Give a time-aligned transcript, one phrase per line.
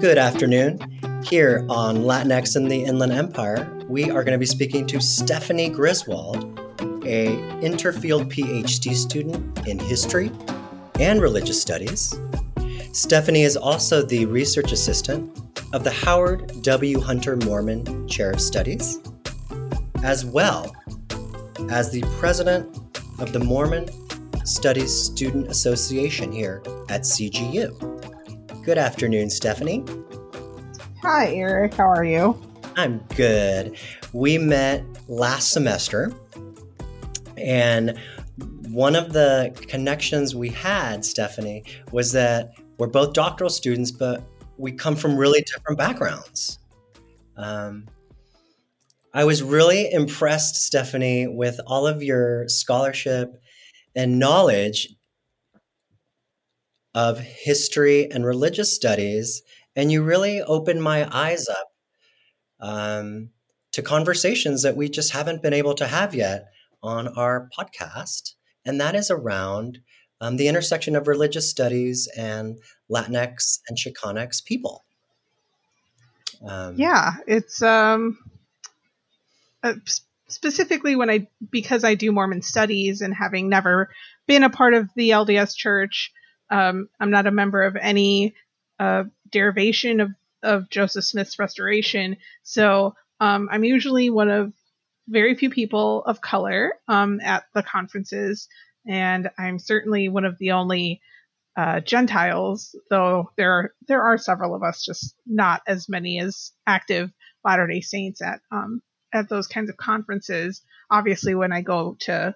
[0.00, 0.78] Good afternoon.
[1.24, 5.70] Here on Latinx in the Inland Empire, we are going to be speaking to Stephanie
[5.70, 6.36] Griswold,
[7.06, 7.28] a
[7.62, 10.30] Interfield PhD student in history
[11.00, 12.14] and religious studies.
[12.92, 15.40] Stephanie is also the research assistant
[15.72, 17.00] of the Howard W.
[17.00, 18.98] Hunter Mormon Chair of Studies,
[20.04, 20.76] as well
[21.70, 23.88] as the president of the Mormon
[24.44, 27.95] Studies Student Association here at CGU.
[28.66, 29.84] Good afternoon, Stephanie.
[31.00, 31.74] Hi, Eric.
[31.74, 32.36] How are you?
[32.74, 33.76] I'm good.
[34.12, 36.12] We met last semester,
[37.36, 37.96] and
[38.70, 44.24] one of the connections we had, Stephanie, was that we're both doctoral students, but
[44.58, 46.58] we come from really different backgrounds.
[47.36, 47.86] Um,
[49.14, 53.40] I was really impressed, Stephanie, with all of your scholarship
[53.94, 54.95] and knowledge
[56.96, 59.42] of history and religious studies,
[59.76, 61.70] and you really opened my eyes up
[62.58, 63.28] um,
[63.72, 66.46] to conversations that we just haven't been able to have yet
[66.82, 68.32] on our podcast,
[68.64, 69.78] and that is around
[70.22, 72.58] um, the intersection of religious studies and
[72.90, 74.82] Latinx and Chicanx people.
[76.48, 78.16] Um, yeah, it's um,
[79.62, 79.74] uh,
[80.28, 83.90] specifically when I because I do Mormon studies and having never
[84.26, 86.10] been a part of the LDS Church,
[86.50, 88.34] um, I'm not a member of any
[88.78, 90.10] uh, derivation of,
[90.42, 92.16] of Joseph Smith's restoration.
[92.42, 94.52] So um, I'm usually one of
[95.08, 98.48] very few people of color um, at the conferences,
[98.86, 101.00] and I'm certainly one of the only
[101.56, 106.52] uh, Gentiles, though there are there are several of us, just not as many as
[106.66, 107.10] active
[107.44, 108.82] Latter Day Saints at um,
[109.14, 110.62] at those kinds of conferences.
[110.90, 112.34] Obviously, when I go to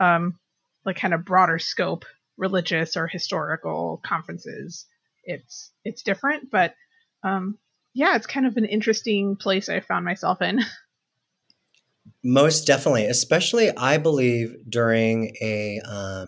[0.00, 0.38] um,
[0.84, 2.04] like kind of broader scope
[2.36, 4.86] religious or historical conferences,
[5.24, 6.50] it's it's different.
[6.50, 6.74] But
[7.22, 7.58] um,
[7.94, 10.60] yeah, it's kind of an interesting place I found myself in.
[12.22, 16.26] Most definitely, especially I believe during a um,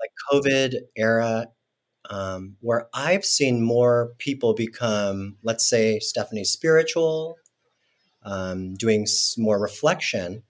[0.00, 1.46] like COVID era,
[2.08, 7.36] um, where I've seen more people become, let's say, Stephanie spiritual,
[8.22, 9.06] um, doing
[9.36, 10.42] more reflection.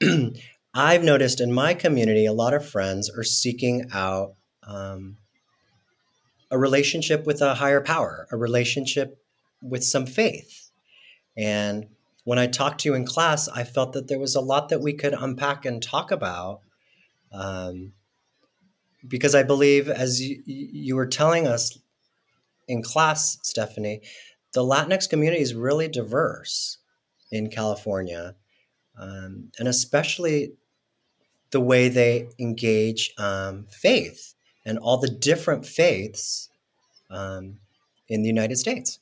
[0.78, 5.16] I've noticed in my community, a lot of friends are seeking out um,
[6.50, 9.18] a relationship with a higher power, a relationship
[9.62, 10.70] with some faith.
[11.34, 11.86] And
[12.24, 14.82] when I talked to you in class, I felt that there was a lot that
[14.82, 16.60] we could unpack and talk about.
[17.32, 17.94] Um,
[19.08, 21.78] because I believe, as you, you were telling us
[22.68, 24.02] in class, Stephanie,
[24.52, 26.76] the Latinx community is really diverse
[27.32, 28.34] in California.
[28.98, 30.52] Um, and especially
[31.56, 34.34] the way they engage um, faith
[34.66, 36.50] and all the different faiths
[37.08, 37.56] um,
[38.10, 38.98] in the United States.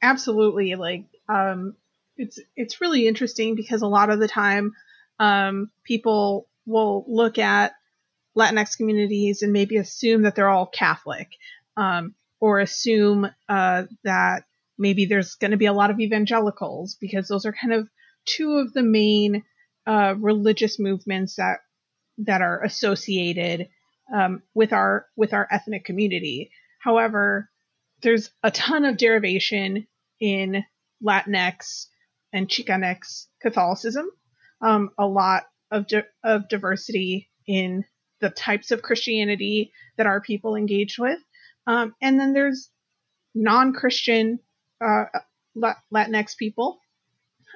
[0.00, 1.74] Absolutely, like um,
[2.16, 4.74] it's it's really interesting because a lot of the time
[5.18, 7.72] um, people will look at
[8.38, 11.30] Latinx communities and maybe assume that they're all Catholic,
[11.76, 14.44] um, or assume uh, that
[14.78, 17.88] maybe there's going to be a lot of evangelicals because those are kind of
[18.24, 19.42] two of the main
[19.86, 21.58] uh, religious movements that
[22.18, 23.68] that are associated
[24.14, 26.50] um, with our with our ethnic community.
[26.80, 27.50] However,
[28.02, 29.86] there's a ton of derivation
[30.20, 30.64] in
[31.02, 31.86] Latinx
[32.32, 34.06] and Chicanx Catholicism,
[34.60, 37.84] um, a lot of di- of diversity in
[38.20, 41.18] the types of Christianity that our people engage with,
[41.66, 42.70] um, and then there's
[43.34, 44.38] non-Christian
[44.84, 45.04] uh,
[45.92, 46.78] Latinx people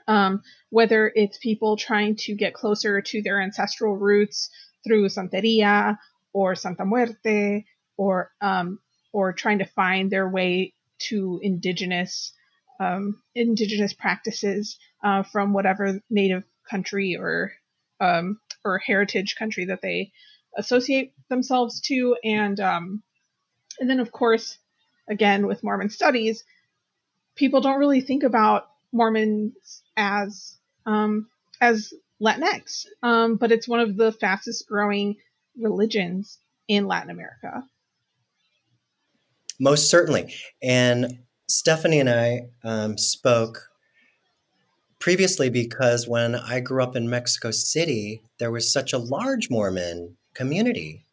[0.09, 4.51] um, whether it's people trying to get closer to their ancestral roots
[4.85, 5.99] through Santeria
[6.33, 7.65] or Santa Muerte,
[7.97, 8.81] or um,
[9.13, 12.33] or trying to find their way to indigenous
[12.81, 17.53] um, indigenous practices uh, from whatever native country or
[18.01, 20.13] um, or heritage country that they
[20.57, 23.03] associate themselves to, and um,
[23.79, 24.59] and then of course,
[25.09, 26.45] again with Mormon studies,
[27.35, 30.57] people don't really think about Mormons as
[30.87, 31.29] um,
[31.61, 35.17] as Latinx, um, but it's one of the fastest growing
[35.59, 37.65] religions in Latin America.
[39.61, 40.33] Most certainly,
[40.63, 41.19] and
[41.49, 43.69] Stephanie and I um, spoke
[44.99, 50.17] previously because when I grew up in Mexico City, there was such a large Mormon
[50.35, 51.05] community,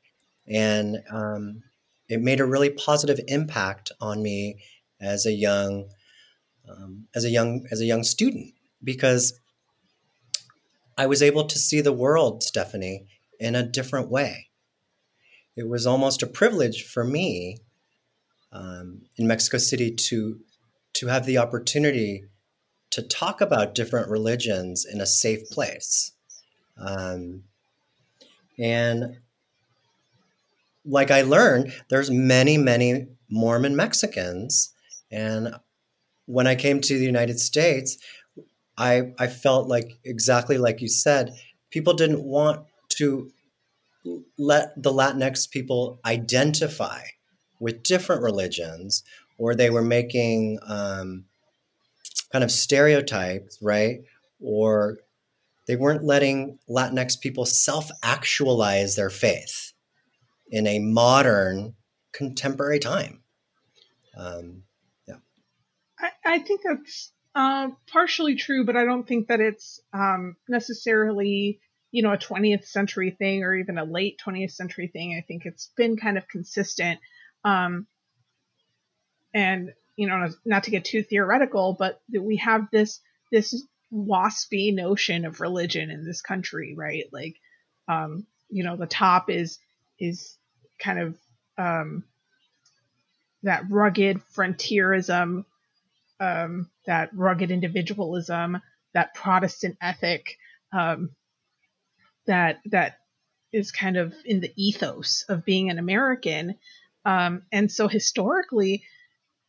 [0.47, 1.63] and um,
[2.07, 4.57] it made a really positive impact on me
[5.01, 5.85] as a young
[6.69, 8.53] um, as a young as a young student
[8.83, 9.39] because
[10.97, 13.05] I was able to see the world, Stephanie,
[13.39, 14.49] in a different way.
[15.55, 17.57] It was almost a privilege for me
[18.51, 20.39] um, in Mexico City to
[20.93, 22.25] to have the opportunity
[22.91, 26.13] to talk about different religions in a safe place.
[26.77, 27.43] Um,
[28.57, 29.17] and
[30.85, 34.73] like I learned, there's many, many Mormon Mexicans.
[35.11, 35.55] And
[36.25, 37.97] when I came to the United States,
[38.77, 41.33] I, I felt like exactly like you said,
[41.71, 43.31] people didn't want to
[44.37, 47.01] let the Latinx people identify
[47.59, 49.03] with different religions,
[49.37, 51.25] or they were making um,
[52.31, 53.99] kind of stereotypes, right?
[54.41, 54.97] Or
[55.67, 59.73] they weren't letting Latinx people self actualize their faith
[60.51, 61.75] in a modern,
[62.11, 63.21] contemporary time.
[64.17, 64.64] Um.
[66.25, 71.59] I, think that's uh, partially true, but I don't think that it's um, necessarily
[71.91, 75.15] you know a 20th century thing or even a late 20th century thing.
[75.17, 76.99] I think it's been kind of consistent.
[77.43, 77.87] Um,
[79.33, 82.99] and you know, not to get too theoretical, but that we have this
[83.31, 83.63] this
[83.93, 87.05] waspy notion of religion in this country, right?
[87.11, 87.35] Like,
[87.87, 89.59] um, you know, the top is
[89.99, 90.37] is
[90.79, 91.17] kind of
[91.57, 92.03] um,
[93.43, 95.45] that rugged frontierism,
[96.19, 98.61] um, that rugged individualism,
[98.93, 100.37] that Protestant ethic,
[100.71, 101.11] um,
[102.27, 102.99] that that
[103.51, 106.55] is kind of in the ethos of being an American.
[107.05, 108.83] Um, and so historically,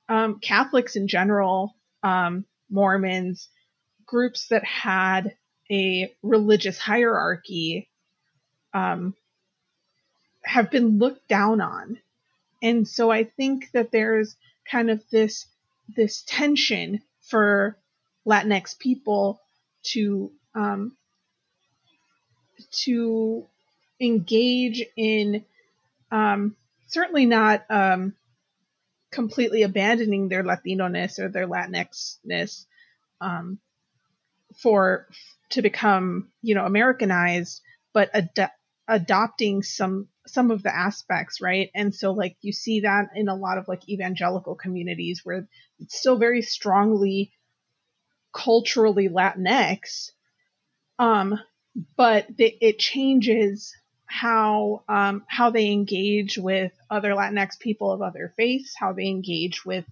[0.09, 3.49] um, Catholics in general, um, Mormons,
[4.05, 5.35] groups that had
[5.71, 7.89] a religious hierarchy,
[8.73, 9.15] um,
[10.45, 11.99] have been looked down on.
[12.63, 14.37] And so I think that there's
[14.71, 15.47] kind of this
[15.89, 17.77] this tension for
[18.27, 19.41] Latinx people
[19.85, 20.97] to um,
[22.71, 23.47] to
[24.01, 25.45] engage in
[26.11, 26.57] um,
[26.89, 28.15] certainly not um,
[29.11, 32.67] completely abandoning their Latino ness or their Latinx ness
[33.21, 33.59] um,
[34.57, 35.07] for
[35.51, 37.61] to become you know Americanized,
[37.93, 38.51] but ad-
[38.89, 41.71] adopting some some of the aspects, right?
[41.75, 45.49] And so like you see that in a lot of like evangelical communities where
[45.79, 47.33] it's still very strongly
[48.33, 50.11] culturally Latinx,
[50.99, 51.39] um,
[51.97, 53.75] but it changes
[54.07, 59.65] how um, how they engage with other Latinx people of other faiths, how they engage
[59.65, 59.85] with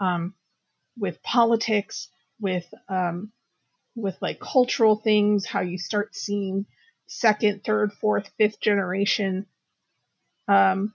[0.00, 0.34] um,
[0.98, 2.08] with politics,
[2.40, 3.32] with um,
[3.94, 6.66] with like cultural things, how you start seeing
[7.10, 9.44] second, third, fourth, fifth generation
[10.46, 10.94] um,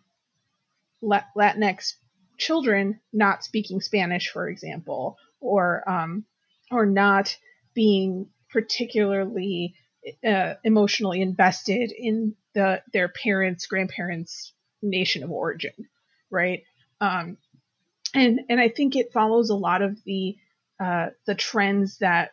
[1.03, 1.93] Latinx
[2.37, 6.25] children not speaking Spanish, for example, or um,
[6.71, 7.37] or not
[7.73, 9.75] being particularly
[10.25, 15.89] uh, emotionally invested in the their parents, grandparents' nation of origin,
[16.29, 16.63] right?
[17.01, 17.37] Um,
[18.13, 20.37] and and I think it follows a lot of the
[20.79, 22.31] uh, the trends that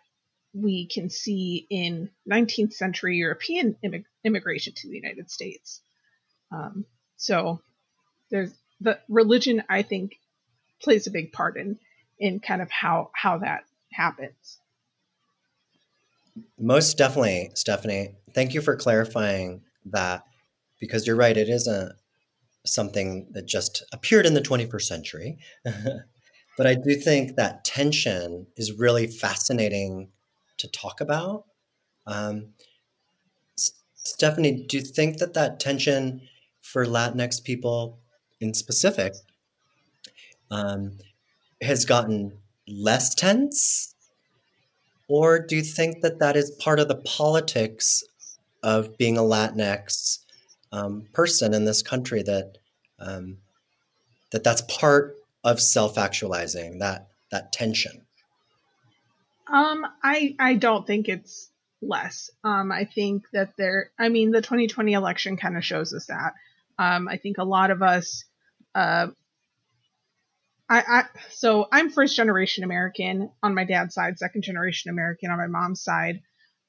[0.54, 5.80] we can see in 19th century European immig- immigration to the United States.
[6.50, 6.84] Um,
[7.16, 7.60] so
[8.30, 10.16] there's the religion I think
[10.82, 11.78] plays a big part in
[12.18, 14.58] in kind of how how that happens.
[16.58, 18.14] Most definitely, Stephanie.
[18.34, 20.24] Thank you for clarifying that
[20.80, 21.92] because you're right, it isn't
[22.64, 25.38] something that just appeared in the 21st century.
[25.64, 30.10] but I do think that tension is really fascinating
[30.62, 31.44] to talk about.
[32.06, 32.54] Um,
[33.94, 36.22] Stephanie, do you think that that tension
[36.60, 37.98] for Latinx people
[38.40, 39.14] in specific
[40.50, 40.98] um,
[41.60, 43.94] has gotten less tense?
[45.08, 48.02] Or do you think that that is part of the politics
[48.62, 50.20] of being a Latinx
[50.70, 52.58] um, person in this country that
[52.98, 53.38] um,
[54.30, 58.06] that that's part of self-actualizing that that tension?
[59.52, 61.50] Um, I I don't think it's
[61.82, 62.30] less.
[62.42, 63.90] Um, I think that there.
[63.98, 66.32] I mean, the 2020 election kind of shows us that.
[66.78, 68.24] Um, I think a lot of us.
[68.74, 69.08] Uh,
[70.70, 75.36] I, I so I'm first generation American on my dad's side, second generation American on
[75.36, 76.22] my mom's side.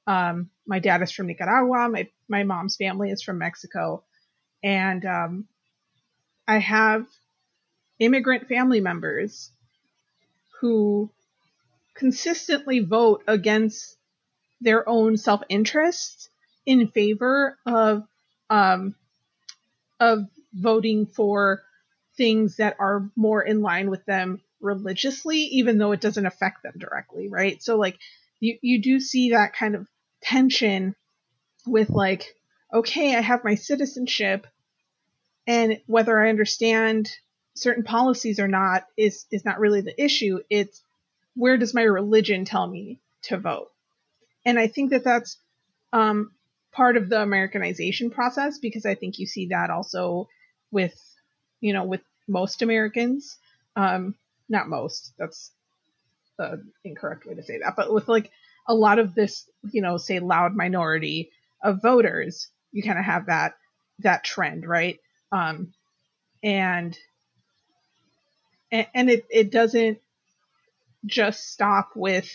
[0.06, 1.88] Um, my dad is from Nicaragua.
[1.90, 4.04] My my mom's family is from Mexico,
[4.62, 5.48] and um,
[6.46, 7.06] I have
[8.00, 9.52] immigrant family members
[10.60, 11.10] who
[11.94, 13.98] consistently vote against
[14.62, 16.30] their own self interest
[16.66, 18.04] in favor of
[18.50, 18.96] um,
[20.00, 21.64] of voting for
[22.16, 26.74] things that are more in line with them religiously, even though it doesn't affect them
[26.78, 27.62] directly, right?
[27.62, 27.98] So like
[28.40, 29.88] you you do see that kind of
[30.22, 30.96] tension
[31.66, 32.36] with like,
[32.74, 34.48] okay, I have my citizenship,
[35.48, 37.10] and whether I understand
[37.56, 40.40] certain policies or not is is not really the issue.
[40.50, 40.82] It's
[41.36, 43.72] where does my religion tell me to vote?
[44.46, 45.38] And I think that that's
[45.92, 46.32] um,
[46.72, 50.28] part of the Americanization process because I think you see that also
[50.72, 50.96] with,
[51.62, 53.38] you know, with most Americans.
[53.76, 54.16] Um,
[54.50, 55.52] not most, that's
[56.38, 58.32] the incorrect way to say that, but with like
[58.68, 63.28] a lot of this, you know, say loud minority of voters, you kind of have
[63.28, 63.54] that
[64.00, 65.00] that trend, right?
[65.32, 65.74] Um,
[66.42, 66.98] and
[68.72, 70.00] and it, it doesn't
[71.06, 72.30] just stop with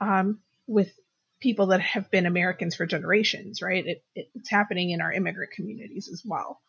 [0.00, 0.92] um, with
[1.40, 3.86] people that have been Americans for generations, right?
[3.86, 6.60] It, it, it's happening in our immigrant communities as well.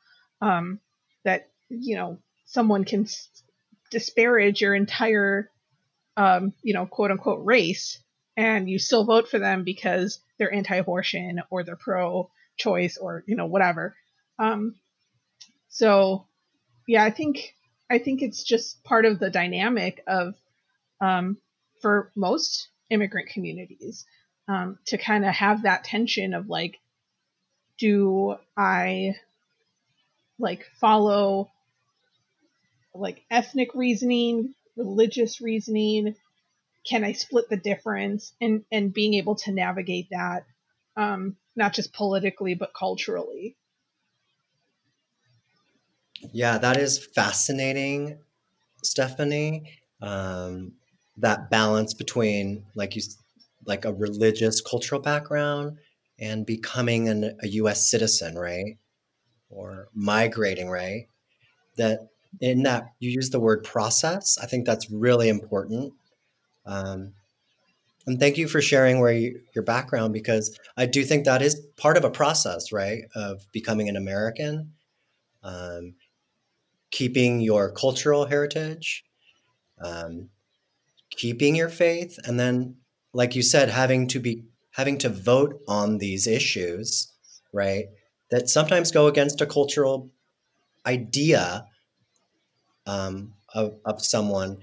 [0.41, 0.79] Um,
[1.23, 3.29] that you know someone can s-
[3.91, 5.49] disparage your entire
[6.17, 7.99] um, you know quote unquote race,
[8.37, 13.47] and you still vote for them because they're anti-abortion or they're pro-choice or you know
[13.47, 13.95] whatever.
[14.37, 14.75] Um,
[15.69, 16.27] so
[16.87, 17.53] yeah, I think
[17.89, 20.35] I think it's just part of the dynamic of
[21.01, 21.37] um,
[21.81, 24.05] for most immigrant communities
[24.47, 26.79] um, to kind of have that tension of like,
[27.77, 29.15] do I
[30.37, 31.49] like follow
[32.93, 36.15] like ethnic reasoning, religious reasoning?
[36.87, 40.45] Can I split the difference and and being able to navigate that,
[40.97, 43.55] um, not just politically but culturally?
[46.33, 48.19] Yeah, that is fascinating,
[48.83, 49.79] Stephanie.
[50.01, 50.73] Um,
[51.19, 53.01] that balance between, like you,
[53.65, 55.77] like a religious cultural background
[56.19, 57.89] and becoming an, a U.S.
[57.89, 58.77] citizen, right,
[59.49, 61.07] or migrating, right.
[61.77, 62.09] That
[62.41, 64.37] in that you use the word process.
[64.41, 65.93] I think that's really important.
[66.65, 67.13] Um,
[68.05, 71.55] and thank you for sharing where you, your background because I do think that is
[71.77, 74.73] part of a process, right, of becoming an American.
[75.41, 75.95] Um,
[76.91, 79.03] keeping your cultural heritage,
[79.81, 80.29] um,
[81.19, 82.77] keeping your faith, and then,
[83.13, 87.11] like you said, having to be having to vote on these issues,
[87.53, 87.85] right?
[88.31, 90.09] That sometimes go against a cultural
[90.85, 91.65] idea
[92.87, 94.59] um, of, of someone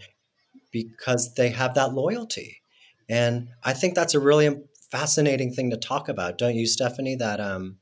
[0.72, 2.62] because they have that loyalty.
[3.08, 7.16] And I think that's a really fascinating thing to talk about, don't you, Stephanie?
[7.16, 7.76] That um,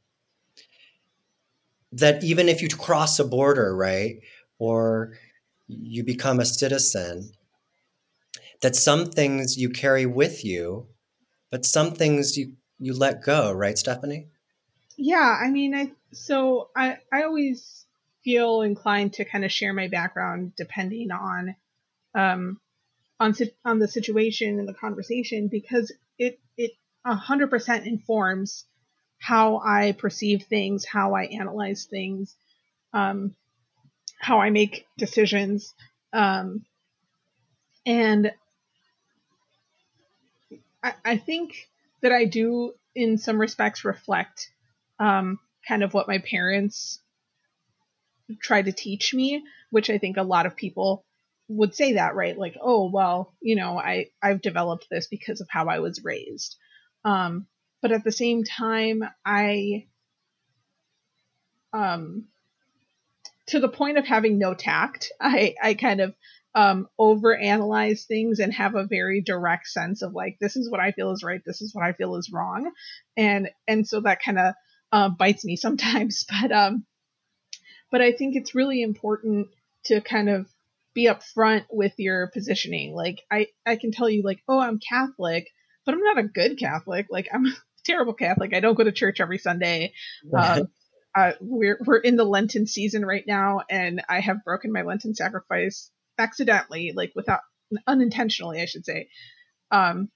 [1.92, 4.16] that even if you cross a border, right,
[4.58, 5.12] or
[5.68, 7.30] you become a citizen,
[8.62, 10.88] that some things you carry with you,
[11.50, 14.28] but some things you you let go, right, Stephanie?
[14.96, 17.84] Yeah, I mean, I so I I always
[18.22, 21.54] feel inclined to kind of share my background depending on
[22.14, 22.60] um
[23.20, 23.34] on
[23.64, 26.72] on the situation and the conversation because it it
[27.04, 28.64] a hundred percent informs
[29.18, 32.36] how I perceive things, how I analyze things,
[32.92, 33.34] um,
[34.20, 35.74] how I make decisions.
[36.12, 36.66] Um,
[37.86, 38.32] and
[40.84, 41.68] I, I, think
[42.02, 44.50] that I do, in some respects, reflect
[45.00, 47.00] um, kind of what my parents
[48.40, 51.04] tried to teach me, which I think a lot of people
[51.48, 52.38] would say that, right?
[52.38, 56.56] Like, oh, well, you know, I, I've developed this because of how I was raised.
[57.04, 57.46] Um,
[57.82, 59.86] but at the same time, I,
[61.72, 62.24] um,
[63.46, 66.14] to the point of having no tact, I, I kind of
[66.54, 70.92] um, overanalyze things and have a very direct sense of like, this is what I
[70.92, 72.70] feel is right, this is what I feel is wrong,
[73.16, 74.54] and and so that kind of
[74.92, 76.24] uh, bites me sometimes.
[76.28, 76.86] But um,
[77.90, 79.48] but I think it's really important
[79.86, 80.46] to kind of
[80.94, 82.94] be upfront with your positioning.
[82.94, 85.48] Like I I can tell you like, oh, I'm Catholic,
[85.84, 87.06] but I'm not a good Catholic.
[87.10, 87.52] Like I'm a
[87.84, 88.54] terrible Catholic.
[88.54, 89.92] I don't go to church every Sunday.
[90.60, 90.68] Um,
[91.16, 95.14] uh, we're we're in the Lenten season right now, and I have broken my Lenten
[95.14, 97.40] sacrifice accidentally, like without
[97.86, 99.08] unintentionally, I should say,
[99.70, 100.10] um,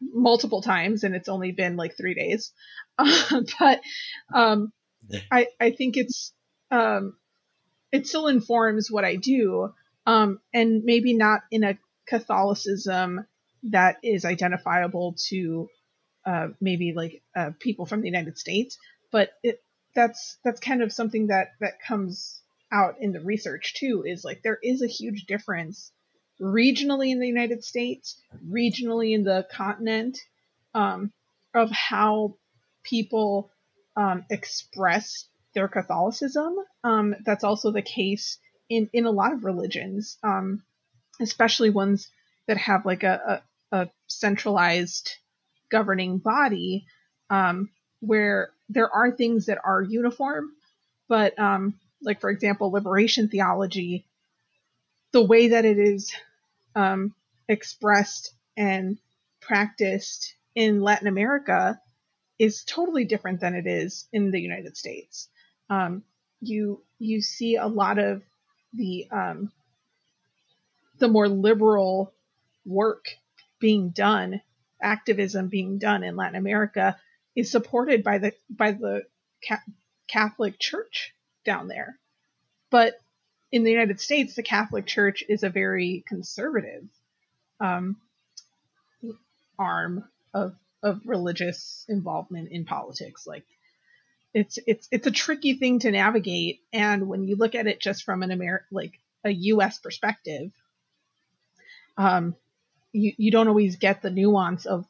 [0.00, 2.52] multiple times, and it's only been like three days.
[2.98, 3.80] but
[4.32, 4.72] um,
[5.30, 6.32] I I think it's
[6.70, 7.16] um,
[7.92, 9.72] it still informs what I do,
[10.06, 13.26] um, and maybe not in a Catholicism
[13.64, 15.68] that is identifiable to
[16.24, 18.78] uh, maybe like uh, people from the United States,
[19.10, 19.62] but it
[19.94, 22.40] that's that's kind of something that that comes
[22.72, 24.04] out in the research too.
[24.06, 25.92] Is like there is a huge difference
[26.40, 30.18] regionally in the United States, regionally in the continent,
[30.74, 31.12] um,
[31.54, 32.36] of how
[32.84, 33.50] people
[33.96, 36.54] um, express their Catholicism.
[36.84, 40.62] Um, that's also the case in in a lot of religions, um,
[41.20, 42.10] especially ones
[42.46, 45.10] that have like a, a, a centralized
[45.70, 46.86] governing body
[47.30, 47.70] um,
[48.00, 50.50] where there are things that are uniform,
[51.08, 54.06] but um, like for example, liberation theology
[55.12, 56.12] the way that it is
[56.74, 57.14] um,
[57.48, 58.98] expressed and
[59.40, 61.80] practiced in Latin America
[62.38, 65.28] is totally different than it is in the United States.
[65.70, 66.02] Um,
[66.40, 68.22] you you see a lot of
[68.72, 69.52] the um,
[70.98, 72.12] the more liberal
[72.64, 73.06] work
[73.58, 74.40] being done,
[74.80, 76.96] activism being done in Latin America
[77.34, 79.02] is supported by the by the
[80.06, 81.14] Catholic Church
[81.48, 81.98] down there.
[82.70, 83.00] But
[83.50, 86.84] in the United States, the Catholic Church is a very conservative
[87.58, 87.96] um,
[89.58, 93.26] arm of of religious involvement in politics.
[93.26, 93.46] Like
[94.34, 98.04] it's it's it's a tricky thing to navigate, and when you look at it just
[98.04, 99.78] from an Amer like a U.S.
[99.78, 100.52] perspective,
[101.96, 102.36] um,
[102.92, 104.84] you you don't always get the nuance of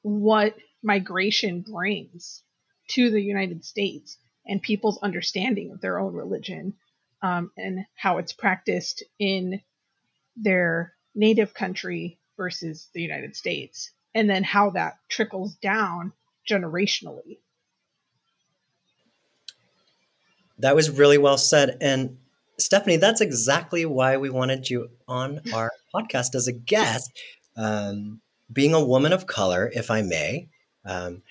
[0.00, 2.42] what migration brings
[2.88, 4.16] to the United States
[4.50, 6.74] and people's understanding of their own religion
[7.22, 9.62] um, and how it's practiced in
[10.36, 16.12] their native country versus the United States, and then how that trickles down
[16.48, 17.38] generationally.
[20.58, 21.78] That was really well said.
[21.80, 22.18] And
[22.58, 27.10] Stephanie, that's exactly why we wanted you on our podcast as a guest.
[27.56, 28.20] Um,
[28.52, 30.48] being a woman of color, if I may,
[30.84, 31.22] um,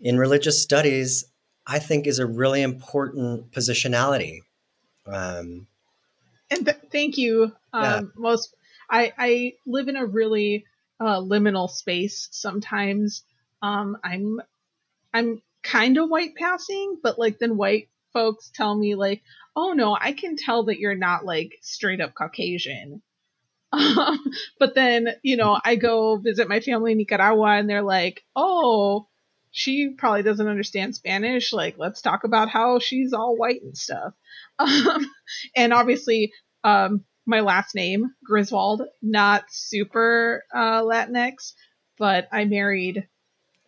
[0.00, 1.24] in religious studies,
[1.66, 4.40] I think is a really important positionality.
[5.06, 5.66] Um,
[6.50, 7.52] and th- thank you.
[7.72, 8.00] Um, yeah.
[8.16, 8.54] Most
[8.88, 10.64] I, I live in a really
[11.00, 12.28] uh, liminal space.
[12.30, 13.24] Sometimes
[13.62, 14.40] um, I'm
[15.12, 19.22] I'm kind of white passing, but like then white folks tell me like,
[19.56, 23.02] oh no, I can tell that you're not like straight up Caucasian.
[24.58, 29.08] but then you know I go visit my family in Nicaragua, and they're like, oh,
[29.56, 31.50] she probably doesn't understand Spanish.
[31.50, 34.12] Like, let's talk about how she's all white and stuff.
[34.58, 35.10] Um,
[35.54, 36.32] and obviously,
[36.64, 41.52] um, my last name, Griswold, not super uh, Latinx,
[41.98, 43.06] but I married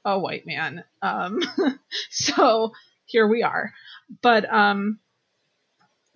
[0.03, 0.83] a white man.
[1.03, 1.43] Um,
[2.11, 2.73] so
[3.05, 3.75] here we are.
[4.23, 4.99] But um,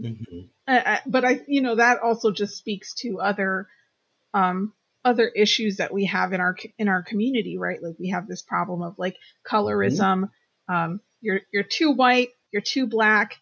[0.00, 0.40] mm-hmm.
[0.66, 3.68] I, I, but I, you know, that also just speaks to other
[4.32, 4.72] um,
[5.04, 7.82] other issues that we have in our in our community, right?
[7.82, 10.24] Like we have this problem of like colorism.
[10.24, 10.74] Mm-hmm.
[10.74, 13.36] Um, you're you're too white, you're too black,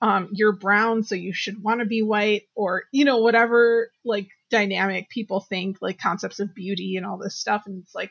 [0.00, 4.28] um, you're brown, so you should want to be white, or you know whatever like
[4.50, 8.10] dynamic people think, like concepts of beauty and all this stuff, and it's like,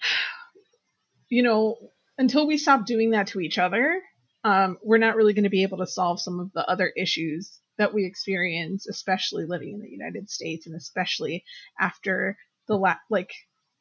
[1.28, 1.76] you know,
[2.16, 4.02] until we stop doing that to each other,
[4.42, 7.60] um, we're not really going to be able to solve some of the other issues
[7.78, 11.44] that we experience, especially living in the United States and especially
[11.78, 12.36] after
[12.66, 13.32] the la- like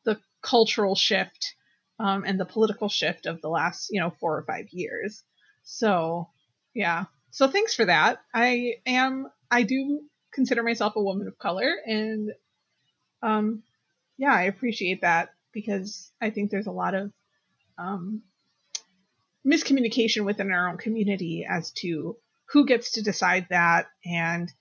[0.05, 1.55] the cultural shift
[1.99, 5.23] um, and the political shift of the last you know four or five years.
[5.63, 6.29] So
[6.73, 8.19] yeah, so thanks for that.
[8.33, 12.31] I am I do consider myself a woman of color and
[13.23, 13.63] um
[14.17, 17.12] yeah I appreciate that because I think there's a lot of
[17.77, 18.21] um,
[19.45, 22.17] miscommunication within our own community as to
[22.49, 24.51] who gets to decide that and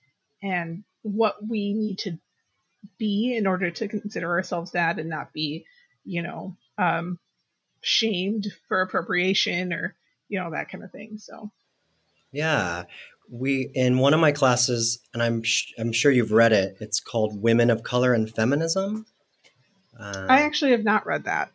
[0.41, 2.17] and what we need to
[2.97, 5.65] be in order to consider ourselves that and not be
[6.03, 7.19] you know um,
[7.81, 9.95] shamed for appropriation or
[10.27, 11.17] you know that kind of thing.
[11.17, 11.51] So.
[12.31, 12.83] Yeah.
[13.29, 17.01] We in one of my classes and i'm sh- i'm sure you've read it it's
[17.01, 19.05] called women of color and feminism.
[19.99, 21.51] Um, i actually have not read that.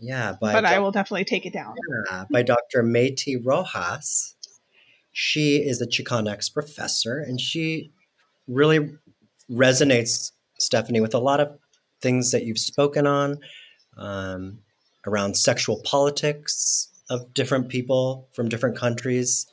[0.00, 1.74] Yeah but i will definitely take it down.
[2.10, 4.34] Yeah, by dr Maythee rojas
[5.12, 7.92] she is a Chicanx professor, and she
[8.46, 8.90] really
[9.50, 11.58] resonates, Stephanie, with a lot of
[12.00, 13.38] things that you've spoken on
[13.96, 14.58] um,
[15.06, 19.46] around sexual politics of different people from different countries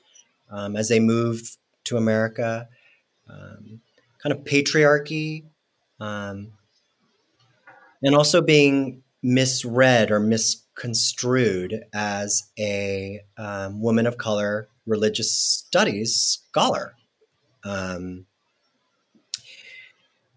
[0.51, 2.67] um, as they move to America,
[3.29, 3.81] um,
[4.21, 5.43] kind of patriarchy,
[5.99, 6.51] um,
[8.03, 16.15] and also being misread or misconstrued as a um, woman of color religious studies
[16.49, 16.93] scholar.
[17.63, 18.25] Um,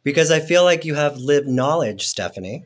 [0.03, 2.65] because I feel like you have lived knowledge, Stephanie.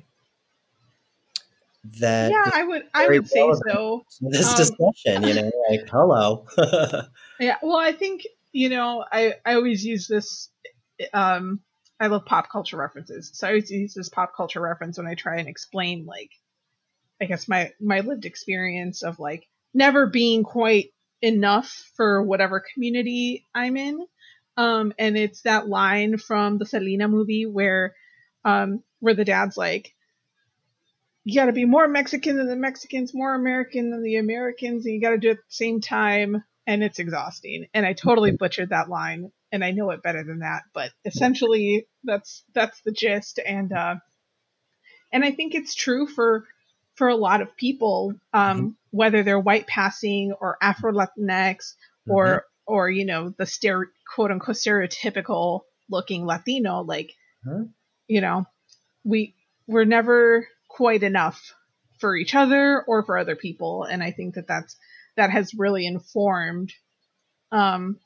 [2.01, 4.05] That yeah, I would I would say so.
[4.20, 6.47] This um, discussion, you know, like hello.
[7.40, 10.49] yeah, well, I think you know, I I always use this.
[11.12, 11.61] Um,
[12.01, 15.14] I love pop culture references, so I always use this pop culture reference when I
[15.14, 16.31] try and explain, like,
[17.20, 20.93] I guess my my lived experience of like never being quite
[21.24, 24.06] enough for whatever community I'm in.
[24.56, 27.94] Um, and it's that line from the Selena movie where,
[28.44, 29.94] um, where the dad's like,
[31.24, 34.94] you got to be more Mexican than the Mexicans, more American than the Americans, and
[34.94, 37.66] you got to do it at the same time, and it's exhausting.
[37.72, 41.87] And I totally butchered that line, and I know it better than that, but essentially
[42.04, 43.40] that's that's the gist.
[43.44, 43.96] And uh,
[45.12, 46.44] and I think it's true for
[46.94, 48.68] for a lot of people, um, mm-hmm.
[48.90, 51.74] whether they're white passing or Afro Latinx
[52.09, 52.72] or mm-hmm.
[52.72, 57.12] or you know the stere- quote unquote stereotypical looking Latino, like
[57.46, 57.64] mm-hmm.
[58.07, 58.46] you know,
[59.04, 59.35] we
[59.66, 61.54] we're never quite enough
[61.98, 64.76] for each other or for other people, and I think that that's
[65.16, 66.72] that has really informed
[67.52, 67.98] um,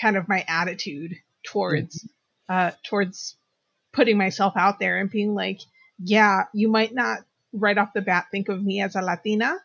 [0.00, 1.14] kind of my attitude
[1.44, 2.68] towards mm-hmm.
[2.68, 3.36] uh, towards
[3.92, 5.60] putting myself out there and being like,
[5.98, 7.18] yeah, you might not
[7.52, 9.56] right off the bat think of me as a Latina,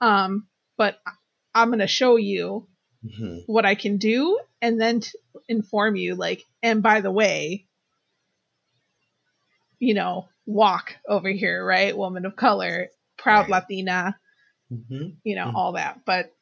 [0.00, 0.46] um,
[0.76, 0.98] but
[1.54, 2.68] I'm gonna show you
[3.04, 3.38] mm-hmm.
[3.46, 5.02] what I can do, and then
[5.48, 7.66] inform you like, and by the way,
[9.78, 11.96] you know, walk over here, right?
[11.96, 13.50] Woman of color, proud right.
[13.50, 14.18] Latina,
[14.72, 15.10] mm-hmm.
[15.22, 15.56] you know, mm-hmm.
[15.56, 16.00] all that.
[16.04, 16.32] But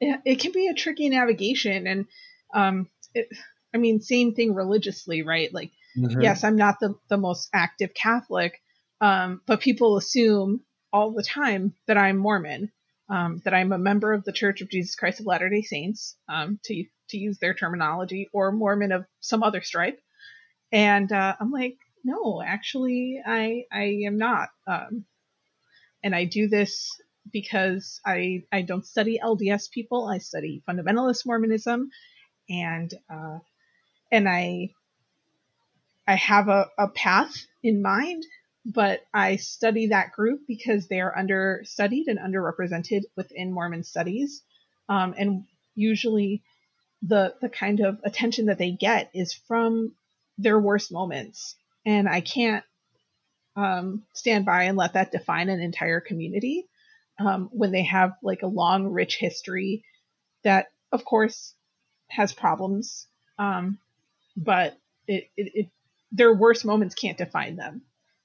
[0.00, 2.06] it, it, can be a tricky navigation, and
[2.54, 3.28] um, it,
[3.74, 5.52] I mean, same thing religiously, right?
[5.52, 6.20] Like, mm-hmm.
[6.20, 8.60] yes, I'm not the the most active Catholic,
[9.00, 10.60] um, but people assume
[10.92, 12.70] all the time that I'm Mormon,
[13.08, 16.16] um, that I'm a member of the Church of Jesus Christ of Latter Day Saints,
[16.28, 20.00] um, to to use their terminology, or Mormon of some other stripe.
[20.72, 24.50] And uh, I'm like, no, actually, I I am not.
[24.66, 25.04] Um,
[26.02, 26.90] and I do this
[27.32, 30.06] because I I don't study LDS people.
[30.06, 31.90] I study fundamentalist Mormonism,
[32.48, 33.38] and uh,
[34.12, 34.70] and I
[36.06, 38.24] I have a, a path in mind,
[38.64, 44.42] but I study that group because they are understudied and underrepresented within Mormon studies,
[44.88, 46.42] um, and usually
[47.02, 49.92] the the kind of attention that they get is from
[50.38, 52.64] their worst moments, and I can't
[53.56, 56.66] um, stand by and let that define an entire community
[57.18, 59.84] um, when they have like a long, rich history
[60.42, 61.54] that, of course,
[62.08, 63.06] has problems,
[63.38, 63.78] um,
[64.36, 65.66] but it, it, it,
[66.12, 67.82] their worst moments can't define them.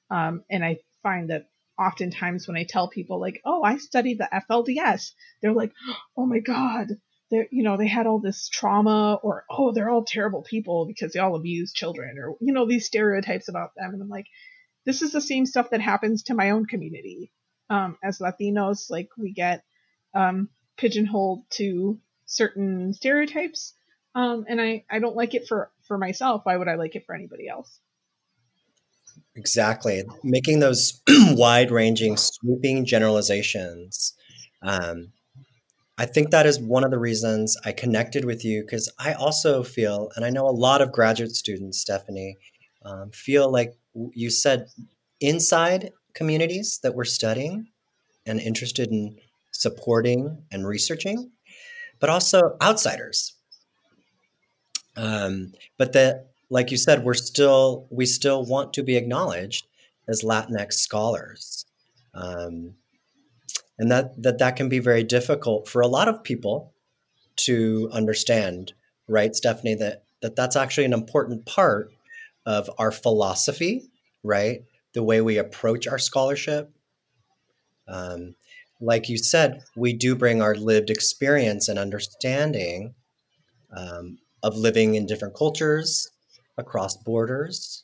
[0.10, 4.30] Um, and I find that oftentimes when I tell people like, "Oh, I studied the
[4.32, 5.74] FLDS," they're like,
[6.17, 6.88] "Oh my God."
[7.32, 11.13] They're, you know, they had all this trauma, or oh, they're all terrible people because
[11.13, 13.93] they all abuse children, or you know, these stereotypes about them.
[13.93, 14.26] And I'm like,
[14.86, 17.32] this is the same stuff that happens to my own community
[17.69, 18.89] um, as Latinos.
[18.89, 19.63] Like we get
[20.15, 23.74] um, pigeonholed to certain stereotypes,
[24.15, 26.41] um, and I I don't like it for for myself.
[26.45, 27.80] Why would I like it for anybody else?
[29.36, 34.13] Exactly, making those wide-ranging, sweeping generalizations.
[34.62, 35.13] Um,
[35.97, 39.63] I think that is one of the reasons I connected with you because I also
[39.63, 42.38] feel, and I know a lot of graduate students, Stephanie,
[42.86, 43.73] um, feel like
[44.13, 44.67] you said
[45.19, 47.67] inside communities that we're studying
[48.25, 49.17] and interested in
[49.51, 51.32] supporting and researching,
[51.99, 53.36] but also outsiders.
[54.95, 59.67] Um, but that, like you said, we're still we still want to be acknowledged
[60.07, 61.65] as Latinx scholars,
[62.13, 62.73] um,
[63.77, 66.73] and that that that can be very difficult for a lot of people
[67.38, 68.73] to understand.
[69.07, 71.91] Right, Stephanie, that that that's actually an important part
[72.45, 73.89] of our philosophy,
[74.23, 74.63] right?
[74.93, 76.71] The way we approach our scholarship.
[77.88, 78.35] Um,
[78.81, 82.93] like you said, we do bring our lived experience and understanding
[83.75, 86.09] um, of living in different cultures
[86.60, 87.84] across borders,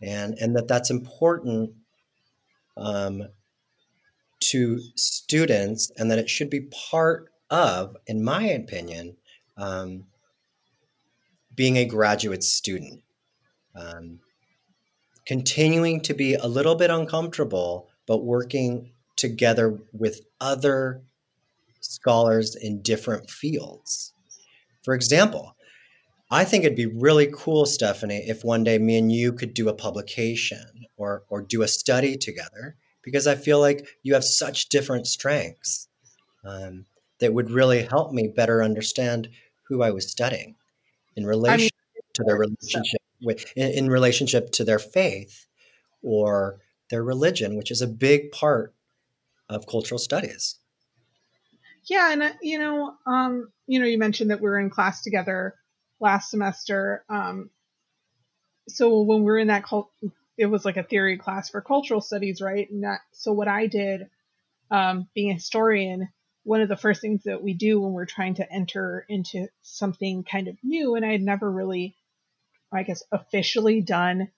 [0.00, 1.72] and and that that's important
[2.76, 3.22] um,
[4.40, 9.16] to students, and that it should be part of, in my opinion,
[9.56, 10.04] um,
[11.54, 13.02] being a graduate student
[13.78, 14.20] um,
[15.26, 21.02] continuing to be a little bit uncomfortable, but working together with other
[21.80, 24.12] scholars in different fields.
[24.84, 25.54] For example,
[26.30, 29.68] I think it'd be really cool, Stephanie, if one day me and you could do
[29.68, 34.68] a publication or, or do a study together, because I feel like you have such
[34.68, 35.88] different strengths
[36.44, 36.84] um,
[37.20, 39.28] that would really help me better understand
[39.68, 40.56] who I was studying
[41.16, 41.70] in relation I mean,
[42.14, 45.46] to their relationship with in, in relationship to their faith
[46.02, 46.60] or
[46.90, 48.74] their religion, which is a big part
[49.48, 50.56] of cultural studies.
[51.84, 55.54] Yeah, and you know, um, you know, you mentioned that we were in class together
[56.00, 57.04] last semester.
[57.08, 57.50] Um,
[58.68, 59.90] so when we were in that cult,
[60.36, 62.70] it was like a theory class for cultural studies, right?
[62.70, 64.08] And that, so what I did,
[64.70, 66.08] um, being a historian,
[66.44, 70.24] one of the first things that we do when we're trying to enter into something
[70.24, 71.96] kind of new, and I had never really
[72.72, 74.28] I guess, officially done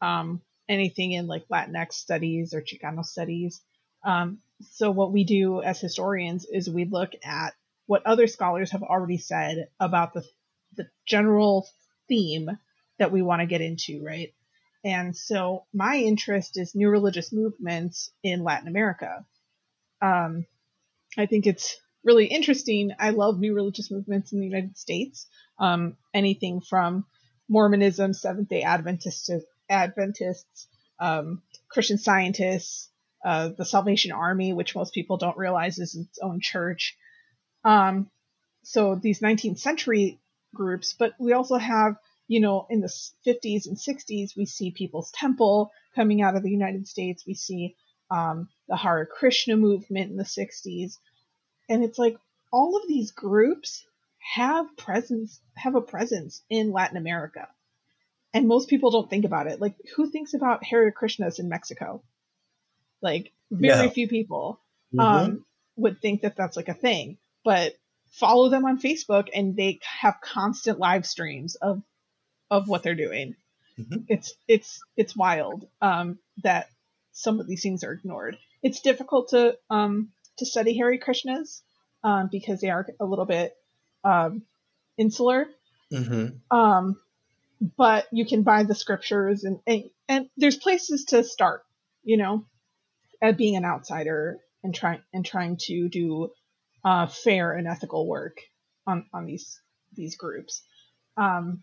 [0.00, 3.60] um, anything in like Latinx studies or Chicano studies.
[4.04, 4.38] Um,
[4.72, 7.54] so what we do as historians is we look at
[7.86, 10.24] what other scholars have already said about the
[10.76, 11.68] the general
[12.08, 12.50] theme
[12.98, 14.34] that we want to get into, right?
[14.84, 19.24] And so my interest is new religious movements in Latin America.
[20.02, 20.46] Um,
[21.16, 22.92] I think it's really interesting.
[22.98, 25.26] I love new religious movements in the United States.
[25.58, 27.06] Um, anything from
[27.48, 29.30] Mormonism, Seventh Day Adventists,
[29.70, 30.68] Adventists,
[31.00, 32.90] um, Christian Scientists,
[33.24, 36.96] uh, the Salvation Army, which most people don't realize is its own church.
[37.64, 38.10] Um,
[38.62, 40.20] so these 19th century
[40.54, 41.96] groups, but we also have,
[42.28, 42.92] you know, in the
[43.26, 47.26] 50s and 60s, we see People's Temple coming out of the United States.
[47.26, 47.76] We see
[48.10, 50.98] um, the Hare Krishna movement in the 60s.
[51.68, 52.16] And it's like
[52.52, 53.84] all of these groups
[54.18, 57.48] have presence, have a presence in Latin America.
[58.32, 59.60] And most people don't think about it.
[59.60, 62.02] Like, who thinks about Hare Krishnas in Mexico?
[63.00, 64.60] Like, very few people
[64.92, 65.00] mm-hmm.
[65.00, 65.44] um,
[65.76, 67.18] would think that that's like a thing.
[67.44, 67.74] But
[68.14, 71.82] follow them on Facebook, and they have constant live streams of
[72.50, 73.36] of what they're doing.
[73.78, 74.04] Mm-hmm.
[74.08, 76.68] It's it's it's wild um, that
[77.12, 78.38] some of these things are ignored.
[78.62, 81.62] It's difficult to um, to study Hare Krishnas
[82.02, 83.54] um, because they are a little bit
[84.04, 84.42] um,
[84.96, 85.46] insular.
[85.92, 86.56] Mm-hmm.
[86.56, 87.00] Um,
[87.76, 91.64] but you can buy the scriptures and, and and there's places to start.
[92.04, 92.44] You know,
[93.22, 96.30] at being an outsider and trying and trying to do
[96.84, 98.40] uh, fair and ethical work
[98.86, 99.60] on on these
[99.94, 100.62] these groups.
[101.16, 101.62] Um,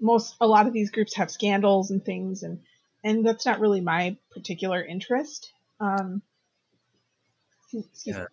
[0.00, 2.60] most a lot of these groups have scandals and things, and
[3.04, 5.52] and that's not really my particular interest.
[5.78, 6.22] Um,
[8.04, 8.26] yeah.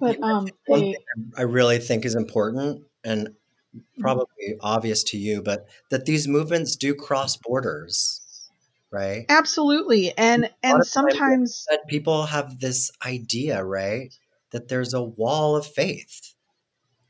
[0.00, 0.96] But um, they,
[1.36, 4.00] I really think is important and mm-hmm.
[4.00, 8.22] probably obvious to you, but that these movements do cross borders
[8.92, 9.24] right?
[9.28, 10.16] Absolutely.
[10.16, 14.14] And and sometimes that people have this idea, right,
[14.52, 16.34] that there's a wall of faith.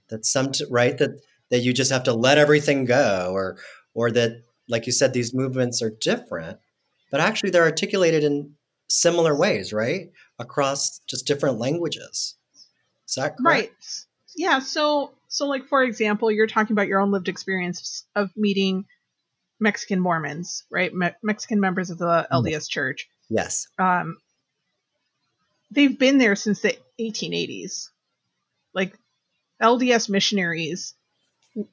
[0.09, 3.59] That some right that that you just have to let everything go or
[3.95, 6.59] or that like you said these movements are different,
[7.11, 8.55] but actually they're articulated in
[8.89, 10.11] similar ways, right?
[10.39, 12.37] Across just different languages.
[13.09, 13.45] Is that correct?
[13.45, 13.73] Right.
[14.37, 18.87] Yeah, so so like for example, you're talking about your own lived experience of meeting
[19.61, 20.93] Mexican Mormons, right?
[20.93, 23.09] Me- Mexican members of the LDS Church.
[23.29, 23.67] Yes.
[23.79, 24.19] Um,
[25.71, 27.89] they've been there since the 1880s.
[28.75, 28.97] Like
[29.61, 30.95] LDS missionaries,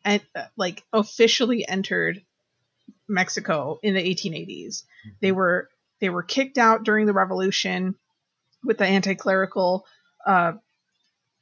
[0.04, 0.22] and
[0.58, 2.22] like officially entered
[3.08, 4.48] Mexico in the 1880s.
[4.48, 5.10] Mm-hmm.
[5.22, 7.96] They were they were kicked out during the revolution
[8.64, 9.86] with the anti-clerical
[10.26, 10.54] uh,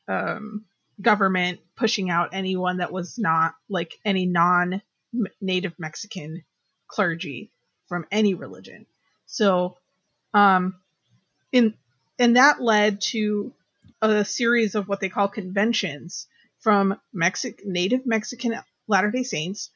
[0.07, 0.65] um,
[1.01, 4.81] government pushing out anyone that was not like any non
[5.41, 6.43] native Mexican
[6.87, 7.51] clergy
[7.87, 8.85] from any religion.
[9.25, 9.77] So,
[10.33, 10.75] um,
[11.51, 11.73] in
[12.19, 13.51] and that led to
[14.01, 16.27] a series of what they call conventions
[16.59, 19.69] from Mexic native Mexican Latter Day Saints,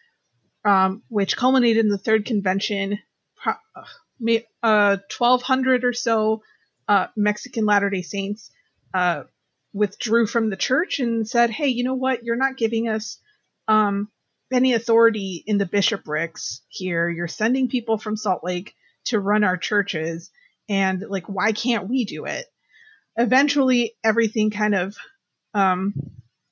[0.65, 2.99] um, which culminated in the third convention.
[3.45, 3.53] Uh,
[4.19, 6.43] 1,200 or so
[6.87, 8.51] uh, Mexican Latter Day Saints
[8.93, 9.23] uh,
[9.73, 12.23] withdrew from the church and said, "Hey, you know what?
[12.23, 13.17] You're not giving us
[13.67, 14.09] um,
[14.51, 17.09] any authority in the bishoprics here.
[17.09, 20.31] You're sending people from Salt Lake to run our churches,
[20.69, 22.45] and like, why can't we do it?
[23.21, 24.95] Eventually, everything kind of
[25.53, 25.93] um,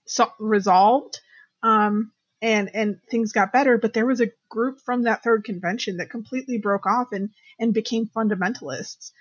[0.06, 1.20] so- resolved,
[1.64, 3.80] um, and and things got better.
[3.80, 7.74] But there was a group from that third convention that completely broke off and and
[7.74, 9.12] became fundamentalists,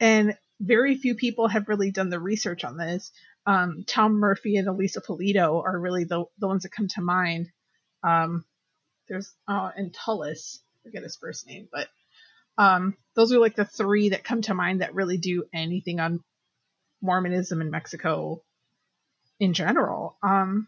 [0.00, 3.12] and very few people have really done the research on this.
[3.46, 7.48] Um, Tom Murphy and Elisa Pulido are really the, the ones that come to mind.
[8.02, 8.44] Um,
[9.08, 11.88] there's uh, and Tullis, forget his first name, but
[12.58, 16.22] um, those are like the three that come to mind that really do anything on
[17.02, 18.42] Mormonism in Mexico
[19.38, 20.16] in general.
[20.22, 20.66] Um,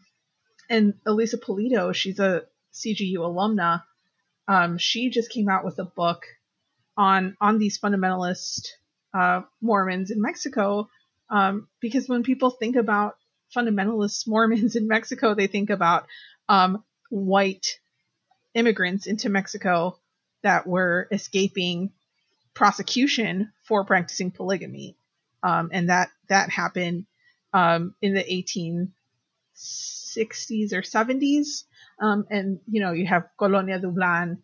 [0.69, 2.43] and Elisa Pulido, she's a
[2.73, 3.83] CGU alumna.
[4.47, 6.25] Um, she just came out with a book
[6.97, 8.67] on on these fundamentalist
[9.13, 10.89] uh, Mormons in Mexico,
[11.29, 13.17] um, because when people think about
[13.55, 16.07] fundamentalist Mormons in Mexico, they think about
[16.49, 17.79] um, white
[18.53, 19.97] immigrants into Mexico
[20.41, 21.91] that were escaping
[22.53, 24.97] prosecution for practicing polygamy,
[25.41, 27.05] um, and that that happened
[27.53, 28.23] um, in the
[29.55, 31.63] 1860s or 70s.
[31.99, 34.39] Um, and you know, you have Colonia Dublan,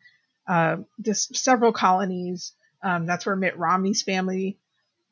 [0.47, 2.53] uh, just several colonies.
[2.81, 4.57] Um, that's where Mitt Romney's family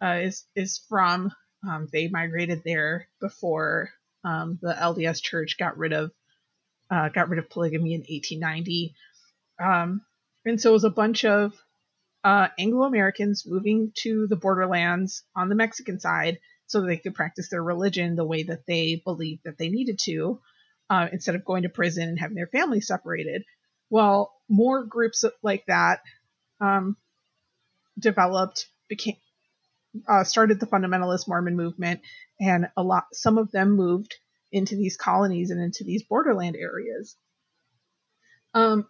[0.01, 1.31] uh, is is from.
[1.67, 3.89] Um, they migrated there before
[4.23, 6.11] um, the LDS Church got rid of
[6.89, 8.93] uh, got rid of polygamy in 1890.
[9.59, 10.01] Um,
[10.45, 11.53] and so it was a bunch of
[12.23, 17.49] uh, Anglo Americans moving to the borderlands on the Mexican side so they could practice
[17.49, 20.39] their religion the way that they believed that they needed to.
[20.89, 23.43] uh, instead of going to prison and having their family separated.
[23.89, 26.01] Well, more groups like that
[26.61, 26.97] um,
[27.99, 29.17] developed, became
[30.07, 32.01] uh, started the fundamentalist Mormon movement,
[32.39, 34.15] and a lot some of them moved
[34.51, 37.15] into these colonies and into these borderland areas.
[38.53, 38.87] Um,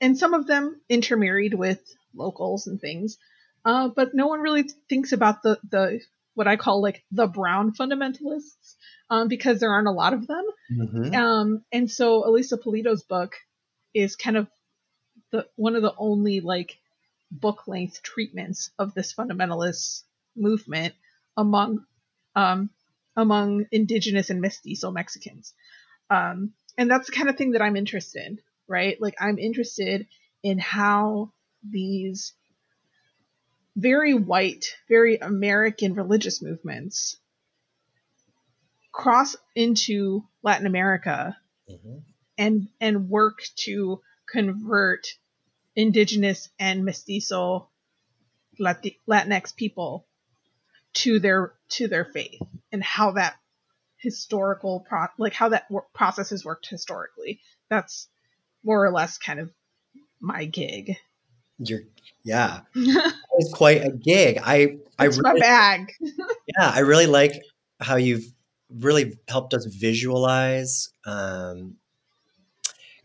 [0.00, 1.80] and some of them intermarried with
[2.14, 3.18] locals and things.
[3.64, 6.00] Uh, but no one really thinks about the the
[6.34, 8.74] what I call like the brown fundamentalists
[9.10, 10.44] um, because there aren't a lot of them.
[10.72, 11.14] Mm-hmm.
[11.14, 13.36] Um, and so Elisa Pulido's book
[13.94, 14.48] is kind of
[15.30, 16.78] the one of the only like
[17.30, 20.02] book length treatments of this fundamentalist
[20.36, 20.94] movement
[21.36, 21.84] among
[22.36, 22.70] um,
[23.16, 25.52] among indigenous and mestizo Mexicans.
[26.10, 29.00] Um, and that's the kind of thing that I'm interested in, right?
[29.00, 30.06] Like I'm interested
[30.42, 31.32] in how
[31.68, 32.34] these
[33.76, 37.16] very white, very American religious movements
[38.92, 41.36] cross into Latin America
[41.68, 41.98] mm-hmm.
[42.38, 45.06] and and work to convert
[45.76, 47.68] indigenous and mestizo
[48.60, 50.06] Latinx people
[50.92, 53.34] to their to their faith and how that
[53.96, 57.40] historical pro- like how that process has worked historically.
[57.68, 58.08] That's
[58.62, 59.50] more or less kind of
[60.20, 60.96] my gig.
[61.58, 61.82] You're
[62.22, 62.60] yeah,
[63.38, 64.38] it's quite a gig.
[64.42, 65.92] I I it's really, my bag.
[66.00, 67.42] yeah, I really like
[67.80, 68.24] how you've
[68.70, 71.76] really helped us visualize um,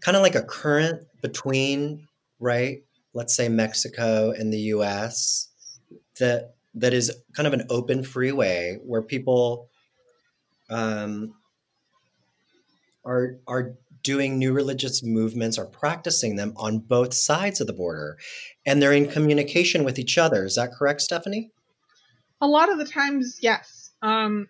[0.01, 2.07] kind of like a current between
[2.39, 5.49] right, let's say Mexico and the U.S.
[6.19, 9.67] that that is kind of an open freeway where people
[10.69, 11.33] um,
[13.05, 18.17] are are doing new religious movements or practicing them on both sides of the border
[18.65, 20.45] and they're in communication with each other.
[20.45, 21.51] Is that correct stephanie?
[22.41, 23.91] A lot of the times yes.
[24.01, 24.47] Um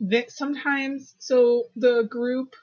[0.00, 2.54] that sometimes so the group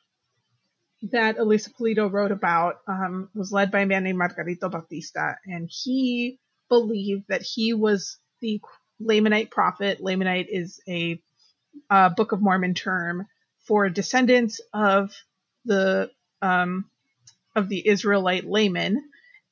[1.11, 5.67] that elisa pulido wrote about um, was led by a man named margarito bautista and
[5.67, 8.61] he believed that he was the
[9.01, 10.01] lamanite prophet.
[10.01, 11.21] Lamanite is a,
[11.89, 13.27] a book of mormon term
[13.67, 15.15] for descendants of
[15.65, 16.09] the
[16.43, 16.85] um,
[17.55, 19.01] of the Israelite Laman,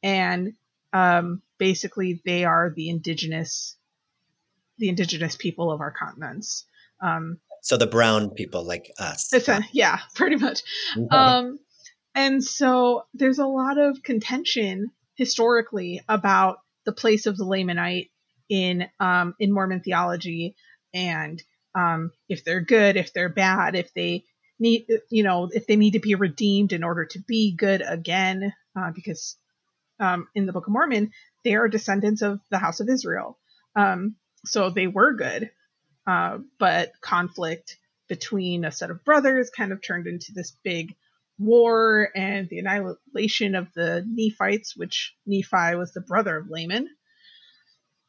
[0.03, 0.53] and
[0.93, 3.75] um, basically they are the indigenous
[4.77, 6.65] the indigenous people of our continents.
[7.01, 9.31] Um, so the brown people like us.
[9.47, 10.61] A, yeah, pretty much.
[10.97, 11.15] Okay.
[11.15, 11.59] Um,
[12.15, 18.09] and so there's a lot of contention historically about the place of the Lamanite
[18.49, 20.55] in um, in Mormon theology
[20.93, 21.41] and
[21.73, 24.25] um, if they're good, if they're bad, if they
[24.61, 28.53] need you know if they need to be redeemed in order to be good again
[28.77, 29.37] uh, because
[29.99, 31.11] um, in the book of mormon
[31.43, 33.37] they are descendants of the house of israel.
[33.75, 35.51] Um, so they were good
[36.07, 40.95] uh, but conflict between a set of brothers kind of turned into this big
[41.37, 46.87] war and the annihilation of the nephites which nephi was the brother of laman.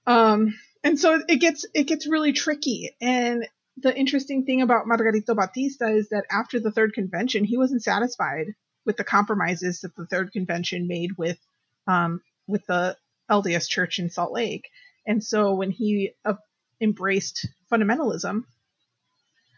[0.06, 2.90] Um, and so it gets it gets really tricky.
[3.00, 7.82] And the interesting thing about Margarito Bautista is that after the third convention, he wasn't
[7.82, 8.46] satisfied
[8.84, 11.38] with the compromises that the third convention made with
[11.86, 12.96] um, with the
[13.30, 14.68] LDS Church in Salt Lake,
[15.06, 16.34] and so when he uh,
[16.80, 18.44] embraced fundamentalism,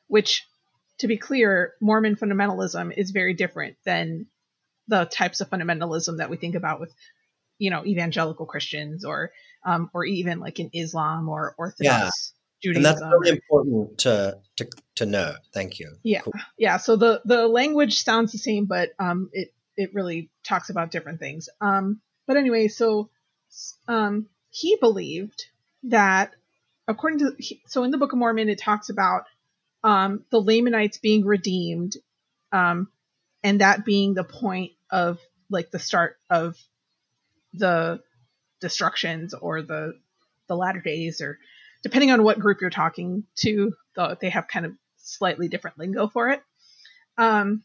[0.07, 0.45] which,
[0.99, 4.27] to be clear, Mormon fundamentalism is very different than
[4.87, 6.95] the types of fundamentalism that we think about with,
[7.59, 9.33] you know, evangelical Christians or
[9.65, 12.34] um, or even like in Islam or Orthodox
[12.65, 12.85] Judaism.
[12.85, 15.35] And that's really important to to to know.
[15.53, 15.97] Thank you.
[16.03, 16.33] Yeah, cool.
[16.59, 16.79] yeah.
[16.79, 21.21] So the the language sounds the same, but um, it it really talks about different
[21.21, 21.49] things.
[21.61, 23.11] Um, but anyway, so
[23.87, 25.45] um, he believed
[25.85, 26.33] that
[26.89, 29.25] according to so in the Book of Mormon, it talks about
[29.83, 31.97] um, the Lamanites being redeemed,
[32.53, 32.89] um,
[33.43, 35.19] and that being the point of
[35.51, 36.57] like the start of
[37.53, 38.01] the
[38.61, 39.99] destructions or the
[40.47, 41.39] the latter days or
[41.85, 46.09] depending on what group you're talking to, though they have kind of slightly different lingo
[46.09, 46.43] for it.
[47.17, 47.63] Um,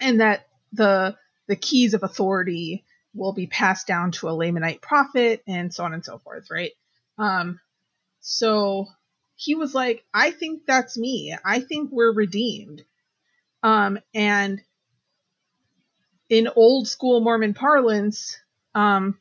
[0.00, 5.42] and that the the keys of authority will be passed down to a Lamanite prophet
[5.46, 6.72] and so on and so forth, right?
[7.18, 7.60] Um,
[8.20, 8.86] so
[9.36, 11.36] he was like, I think that's me.
[11.44, 12.82] I think we're redeemed.
[13.62, 14.62] Um, and
[16.30, 18.38] in old school Mormon parlance,
[18.74, 19.18] um,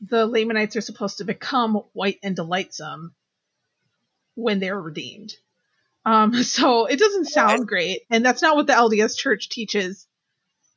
[0.00, 3.15] the Lamanites are supposed to become white and delightsome
[4.36, 5.34] when they're redeemed.
[6.04, 10.06] Um, so it doesn't sound great, and that's not what the LDS Church teaches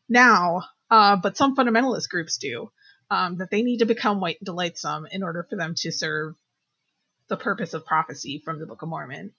[0.09, 0.63] now.
[0.89, 2.71] Uh, but some fundamentalist groups do
[3.11, 6.35] um, that they need to become white and delightsome in order for them to serve
[7.27, 9.31] the purpose of prophecy from the Book of Mormon.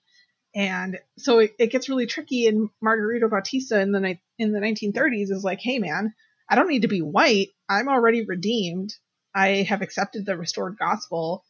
[0.55, 2.47] And so it, it gets really tricky.
[2.47, 6.15] And Margarito Bautista in the in the 1930s is like, hey man,
[6.49, 7.49] I don't need to be white.
[7.69, 8.95] I'm already redeemed.
[9.35, 11.45] I have accepted the restored gospel,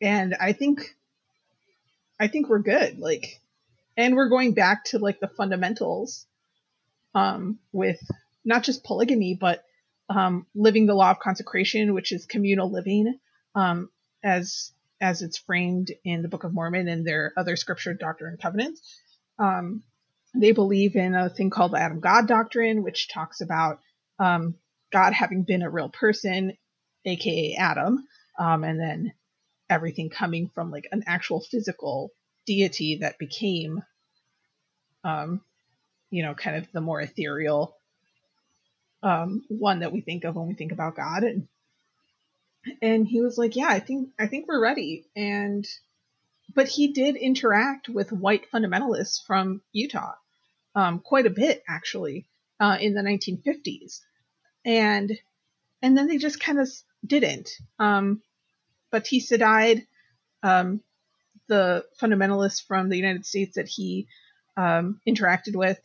[0.00, 0.94] and I think
[2.20, 2.98] I think we're good.
[2.98, 3.40] Like,
[3.96, 6.26] and we're going back to like the fundamentals,
[7.14, 7.98] um, with
[8.44, 9.64] not just polygamy, but
[10.10, 13.18] um, living the law of consecration, which is communal living,
[13.54, 13.88] um,
[14.22, 18.42] as as it's framed in the Book of Mormon and their other scripture doctrine and
[18.42, 18.82] covenants.
[19.38, 19.82] Um,
[20.34, 23.80] they believe in a thing called the Adam God doctrine, which talks about
[24.18, 24.56] um,
[24.92, 26.52] God having been a real person,
[27.06, 28.04] aka Adam,
[28.38, 29.12] um, and then
[29.70, 32.10] everything coming from like an actual physical
[32.46, 33.82] deity that became,
[35.04, 35.40] um,
[36.10, 37.76] you know, kind of the more ethereal
[39.02, 41.22] um, one that we think of when we think about God.
[41.22, 41.48] And
[42.82, 45.66] and he was like, "Yeah, I think I think we're ready." And
[46.54, 50.14] but he did interact with white fundamentalists from Utah
[50.74, 52.26] um, quite a bit, actually,
[52.58, 54.00] uh, in the 1950s,
[54.64, 55.18] and
[55.82, 56.68] and then they just kind of
[57.06, 57.50] didn't.
[57.78, 58.22] Um,
[58.90, 59.86] Bautista died.
[60.42, 60.80] Um,
[61.48, 64.06] the fundamentalists from the United States that he
[64.56, 65.80] um, interacted with,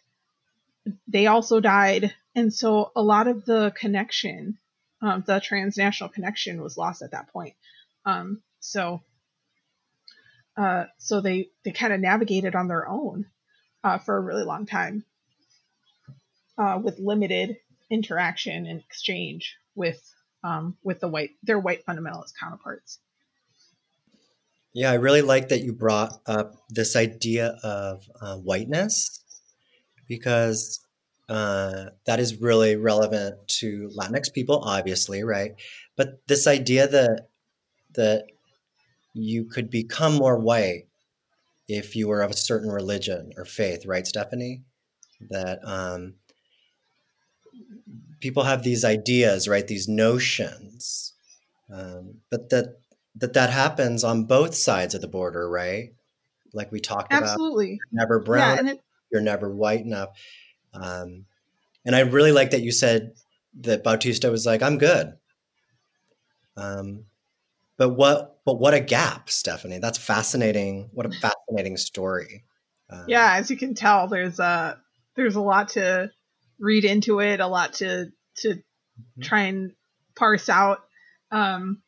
[1.08, 4.60] they also died, and so a lot of the connection
[5.02, 7.54] um, the transnational connection was lost at that point.
[8.06, 9.02] Um, so,
[10.58, 13.26] uh, so they they kind of navigated on their own
[13.84, 15.04] uh, for a really long time
[16.58, 17.58] uh, with limited
[17.90, 20.02] interaction and exchange with
[20.46, 23.00] um, with the white their white fundamentalist counterparts.
[24.74, 29.24] Yeah, I really like that you brought up this idea of uh, whiteness
[30.08, 30.86] because
[31.30, 35.54] uh, that is really relevant to Latinx people, obviously, right?
[35.98, 37.28] But this idea that
[37.96, 38.26] that
[39.14, 40.88] you could become more white
[41.68, 44.62] if you were of a certain religion or faith, right, Stephanie?
[45.30, 46.16] That um,
[48.26, 49.68] people have these ideas, right?
[49.68, 51.14] These notions,
[51.72, 52.80] um, but that
[53.18, 55.94] that that happens on both sides of the border, right?
[56.52, 57.22] Like we talked Absolutely.
[57.22, 58.80] about, Absolutely, never brown, yeah, it,
[59.12, 60.10] you're never white enough.
[60.74, 61.26] Um,
[61.86, 63.14] and I really like that you said
[63.62, 65.14] that Bautista was like, "I'm good."
[66.58, 67.06] Um,
[67.78, 68.40] but what?
[68.44, 69.78] But what a gap, Stephanie.
[69.78, 70.90] That's fascinating.
[70.94, 72.44] What a fascinating story.
[72.90, 74.80] Um, yeah, as you can tell, there's a
[75.16, 76.10] there's a lot to
[76.60, 79.22] read into it, a lot to to mm-hmm.
[79.22, 79.72] try and
[80.16, 80.84] parse out,
[81.32, 81.82] um,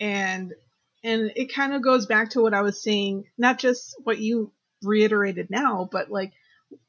[0.00, 0.52] and
[1.02, 4.52] and it kind of goes back to what I was saying, not just what you
[4.82, 6.32] reiterated now, but like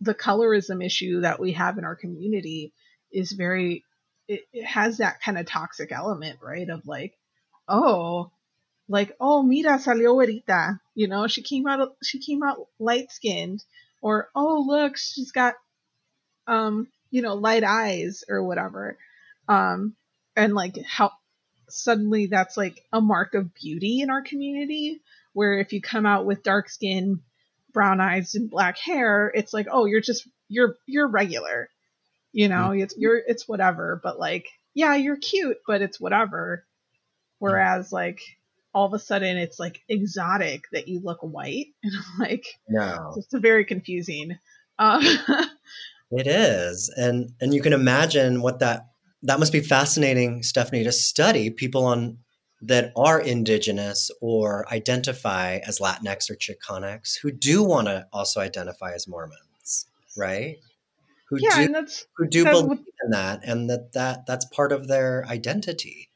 [0.02, 2.74] the colorism issue that we have in our community
[3.12, 3.84] is very
[4.28, 6.68] it, it has that kind of toxic element, right?
[6.70, 7.14] Of like,
[7.68, 8.32] oh,
[8.88, 13.64] like, oh, mira salió güerita, you know, she came out she came out light skinned,
[14.02, 15.56] or oh look, she's got
[16.48, 18.98] um, you know, light eyes or whatever.
[19.48, 19.96] Um,
[20.36, 21.12] and like how
[21.70, 25.02] suddenly that's like a mark of beauty in our community
[25.34, 27.22] where if you come out with dark skin
[27.74, 31.70] brown eyes and black hair, it's like, oh, you're just you're you're regular.
[32.32, 32.82] You know, mm-hmm.
[32.82, 36.66] it's you're it's whatever, but like, yeah, you're cute, but it's whatever.
[37.40, 38.22] Whereas like
[38.74, 43.14] all of a sudden it's like exotic that you look white and I'm like no
[43.16, 44.38] it's very confusing
[44.78, 45.02] uh,
[46.12, 48.88] it is and and you can imagine what that
[49.24, 52.18] that must be fascinating stephanie to study people on
[52.62, 58.94] that are indigenous or identify as Latinx or Chicanx who do want to also identify
[58.94, 59.86] as Mormons,
[60.18, 60.58] right?
[61.30, 64.46] Who yeah, do, and that's, who do believe what, in that and that, that that's
[64.46, 66.10] part of their identity.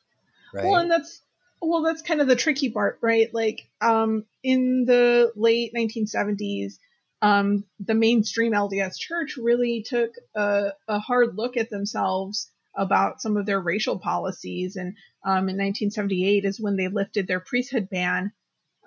[0.54, 0.66] Right.
[0.66, 1.22] Well, and that's
[1.62, 3.34] well, that's kind of the tricky part, right?
[3.34, 6.80] Like, um, in the late 1970s,
[7.22, 13.36] um, the mainstream LDS church really took a, a hard look at themselves about some
[13.36, 14.76] of their racial policies.
[14.76, 18.32] And um, in 1978 is when they lifted their priesthood ban,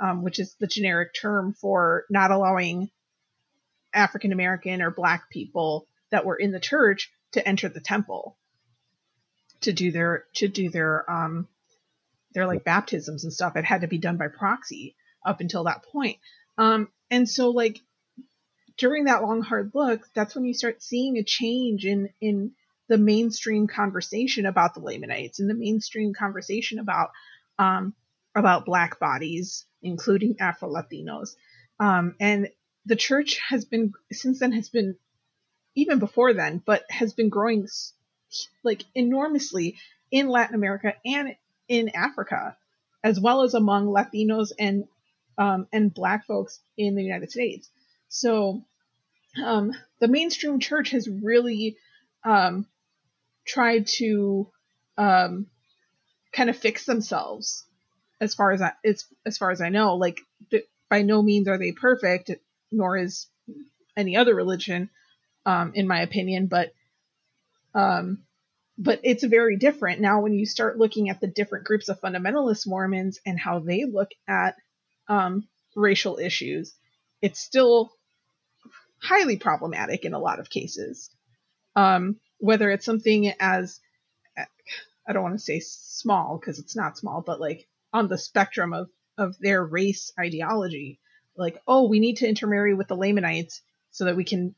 [0.01, 2.91] um, which is the generic term for not allowing
[3.93, 8.39] African American or Black people that were in the church to enter the temple
[9.61, 11.49] to do their to do their um,
[12.33, 13.57] their like baptisms and stuff.
[13.57, 16.19] It had to be done by proxy up until that point.
[16.57, 17.81] Um, and so like
[18.77, 22.53] during that long hard look, that's when you start seeing a change in in
[22.89, 27.11] the mainstream conversation about the Lamanites and the mainstream conversation about
[27.59, 27.95] um,
[28.35, 31.37] about Black bodies, including Afro Latinos.
[31.79, 32.49] Um, and
[32.87, 34.97] the church has been since then has been
[35.75, 37.67] even before then, but has been growing
[38.63, 39.77] like enormously
[40.11, 41.35] in Latin America and
[41.69, 42.57] in Africa,
[43.03, 44.85] as well as among Latinos and
[45.39, 47.71] um, and Black folks in the United States.
[48.13, 48.63] So
[49.43, 51.79] um, the mainstream church has really
[52.23, 52.67] um,
[53.47, 54.51] tried to
[54.99, 55.47] um,
[56.31, 57.65] kind of fix themselves
[58.21, 59.97] as far as I, as, as far as I know.
[59.97, 60.21] Like
[60.91, 62.31] by no means are they perfect,
[62.71, 63.29] nor is
[63.97, 64.91] any other religion,
[65.47, 66.49] um, in my opinion.
[66.49, 66.75] But
[67.75, 68.25] um,
[68.77, 72.67] but it's very different now when you start looking at the different groups of fundamentalist
[72.67, 74.57] Mormons and how they look at
[75.09, 76.75] um, racial issues.
[77.23, 77.91] It's still
[79.03, 81.11] highly problematic in a lot of cases.
[81.75, 83.81] Um, whether it's something as
[85.07, 88.73] I don't want to say small because it's not small, but like on the spectrum
[88.73, 88.89] of
[89.19, 91.01] of their race ideology,
[91.37, 94.55] like oh, we need to intermarry with the Lamanites so that we can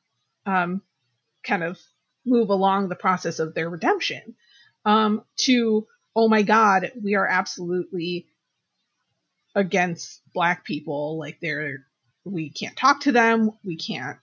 [0.46, 0.82] um,
[1.42, 1.78] kind of
[2.26, 4.34] move along the process of their redemption.
[4.84, 8.26] Um, to oh my God, we are absolutely
[9.54, 11.18] against black people.
[11.18, 11.86] Like they're
[12.24, 14.18] we can't talk to them, we can't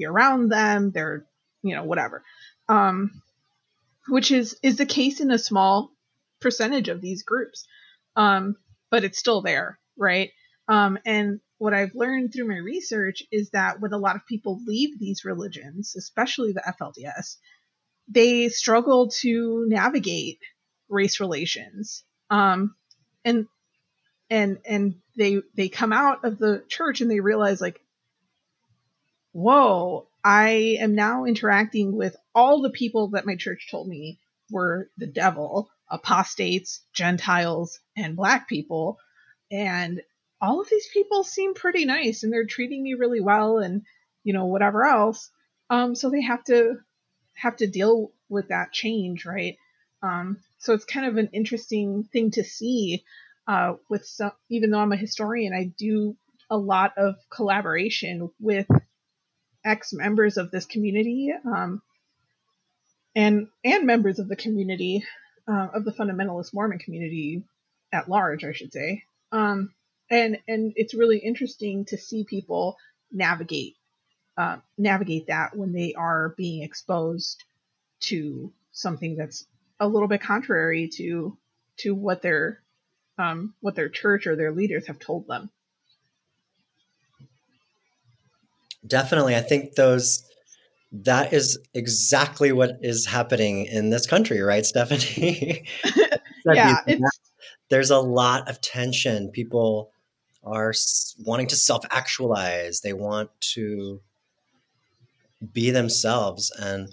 [0.00, 0.90] be around them.
[0.90, 1.26] They're
[1.62, 2.22] you know whatever.
[2.68, 3.22] Um,
[4.08, 5.92] which is is the case in a small
[6.40, 7.66] percentage of these groups,
[8.16, 8.56] um,
[8.90, 10.30] but it's still there, right?
[10.68, 14.60] Um, and what I've learned through my research is that when a lot of people
[14.66, 17.36] leave these religions, especially the FLDS,
[18.08, 20.38] they struggle to navigate
[20.88, 22.04] race relations.
[22.30, 22.74] Um,
[23.24, 23.46] and
[24.30, 27.80] and and they they come out of the church and they realize like,
[29.32, 34.18] whoa, I am now interacting with all the people that my church told me
[34.50, 38.98] were the devil, apostates, Gentiles, and black people.
[39.50, 40.02] And
[40.40, 43.82] all of these people seem pretty nice and they're treating me really well and,
[44.24, 45.30] you know, whatever else.
[45.68, 46.78] Um, so they have to
[47.34, 49.56] have to deal with that change, right?
[50.02, 53.04] Um, so it's kind of an interesting thing to see
[53.46, 56.16] uh, with some, even though I'm a historian, I do
[56.48, 58.66] a lot of collaboration with
[59.64, 61.82] ex members of this community um,
[63.14, 65.04] and and members of the community
[65.48, 67.42] uh, of the fundamentalist Mormon community
[67.92, 69.02] at large, I should say.
[69.32, 69.72] Um,
[70.10, 72.76] and and it's really interesting to see people
[73.12, 73.76] navigate
[74.36, 77.44] uh, navigate that when they are being exposed
[78.00, 79.44] to something that's
[79.78, 81.36] a little bit contrary to
[81.78, 82.62] to what their
[83.18, 85.50] um, what their church or their leaders have told them.
[88.86, 89.36] Definitely.
[89.36, 90.24] I think those
[90.92, 95.64] that is exactly what is happening in this country, right, Stephanie?
[96.46, 96.76] yeah,
[97.68, 99.30] there's a lot of tension.
[99.30, 99.92] People
[100.42, 100.72] are
[101.24, 102.80] wanting to self-actualize.
[102.80, 104.00] They want to
[105.52, 106.88] be themselves and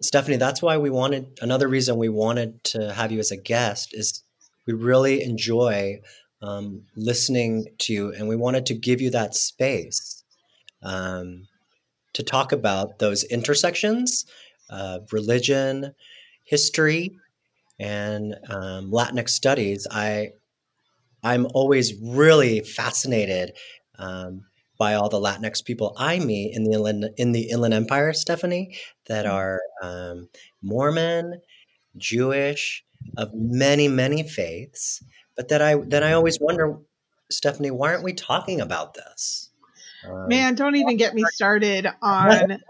[0.00, 3.94] Stephanie, that's why we wanted another reason we wanted to have you as a guest
[3.94, 4.22] is
[4.66, 6.00] we really enjoy
[6.42, 10.22] um, listening to you and we wanted to give you that space
[10.86, 11.48] um,
[12.14, 14.24] to talk about those intersections
[14.70, 15.94] of religion,
[16.44, 17.18] history,
[17.78, 19.86] and um, Latinx studies.
[19.90, 20.30] I
[21.22, 23.52] I'm always really fascinated
[23.98, 24.42] um,
[24.78, 28.76] by all the Latinx people I meet in the inland in the Inland Empire, Stephanie,
[29.08, 29.34] that mm-hmm.
[29.34, 30.28] are um,
[30.62, 31.40] Mormon,
[31.96, 32.84] Jewish,
[33.16, 35.02] of many many faiths,
[35.36, 36.78] but that I then I always wonder,
[37.30, 39.45] Stephanie, why aren't we talking about this?
[40.08, 42.28] Um, Man, don't even get me started on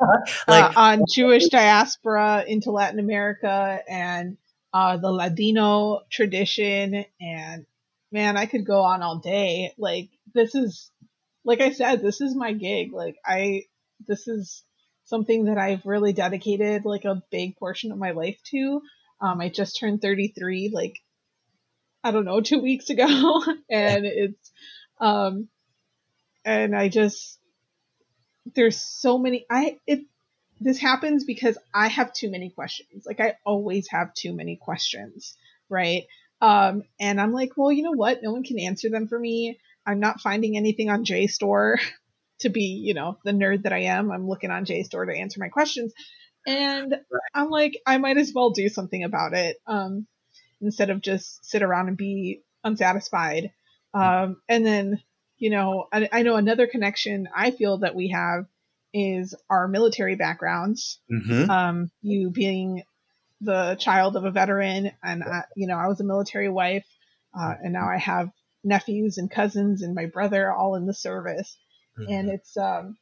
[0.48, 4.36] like, uh, on Jewish diaspora into Latin America and
[4.72, 7.04] uh, the Ladino tradition.
[7.20, 7.66] And
[8.12, 9.72] man, I could go on all day.
[9.78, 10.90] Like this is,
[11.44, 12.92] like I said, this is my gig.
[12.92, 13.64] Like I,
[14.06, 14.62] this is
[15.04, 18.82] something that I've really dedicated like a big portion of my life to.
[19.20, 21.00] Um, I just turned 33, like
[22.04, 23.04] I don't know, two weeks ago,
[23.70, 24.52] and it's
[25.00, 25.48] um,
[26.46, 27.38] and I just
[28.54, 30.00] there's so many I it
[30.60, 33.04] this happens because I have too many questions.
[33.04, 35.36] Like I always have too many questions,
[35.68, 36.04] right?
[36.40, 38.22] Um and I'm like, well, you know what?
[38.22, 39.58] No one can answer them for me.
[39.84, 41.76] I'm not finding anything on JSTOR
[42.40, 44.10] to be, you know, the nerd that I am.
[44.10, 45.92] I'm looking on JSTOR to answer my questions.
[46.46, 46.94] And.
[47.34, 49.56] I'm like, I might as well do something about it.
[49.66, 50.06] Um
[50.62, 53.50] instead of just sit around and be unsatisfied.
[53.92, 55.00] Um and then
[55.38, 58.46] you know, I, I, know another connection I feel that we have
[58.92, 61.00] is our military backgrounds.
[61.12, 61.50] Mm-hmm.
[61.50, 62.82] Um, you being
[63.40, 66.86] the child of a veteran, and I, you know, I was a military wife,
[67.38, 68.30] uh, and now I have
[68.64, 71.56] nephews and cousins and my brother all in the service,
[71.98, 72.10] mm-hmm.
[72.10, 72.96] and it's um,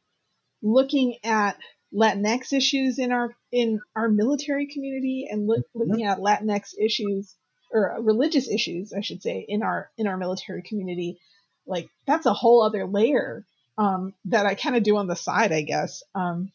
[0.63, 1.57] looking at
[1.95, 5.79] Latinx issues in our in our military community and mm-hmm.
[5.79, 7.37] looking at Latinx issues
[7.71, 11.21] or religious issues, I should say, in our in our military community
[11.67, 13.45] like that's a whole other layer
[13.79, 16.03] um, that I kind of do on the side, I guess.
[16.15, 16.53] Um,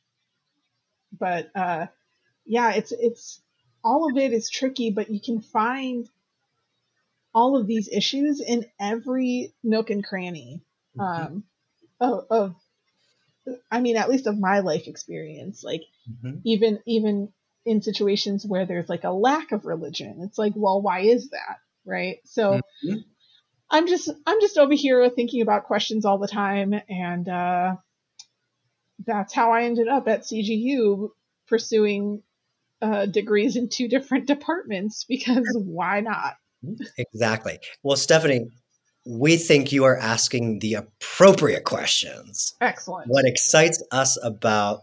[1.18, 1.88] but uh,
[2.46, 3.42] yeah, it's it's
[3.84, 6.10] all of it is tricky, but you can find
[7.34, 10.62] all of these issues in every nook and cranny
[10.98, 11.24] mm-hmm.
[11.24, 11.44] um,
[12.00, 12.56] of, of,
[13.72, 15.64] I mean, at least of my life experience.
[15.64, 16.40] Like mm-hmm.
[16.44, 17.32] even even
[17.66, 21.58] in situations where there's like a lack of religion, it's like, well, why is that,
[21.86, 22.18] right?
[22.26, 22.54] So.
[22.86, 23.00] Mm-hmm.
[23.72, 27.76] I'm just I'm just over here thinking about questions all the time, and uh,
[29.06, 31.10] that's how I ended up at CGU
[31.48, 32.24] pursuing
[32.82, 36.36] uh, degrees in two different departments because why not?
[36.98, 37.60] Exactly.
[37.84, 38.50] Well, Stephanie,
[39.06, 42.56] we think you are asking the appropriate questions.
[42.62, 43.08] Excellent.
[43.08, 44.82] What excites us about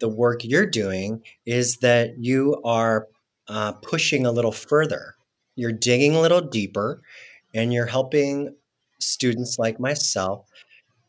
[0.00, 3.06] the work you're doing is that you are
[3.48, 5.14] uh, pushing a little further.
[5.54, 7.02] You're digging a little deeper
[7.54, 8.54] and you're helping
[8.98, 10.46] students like myself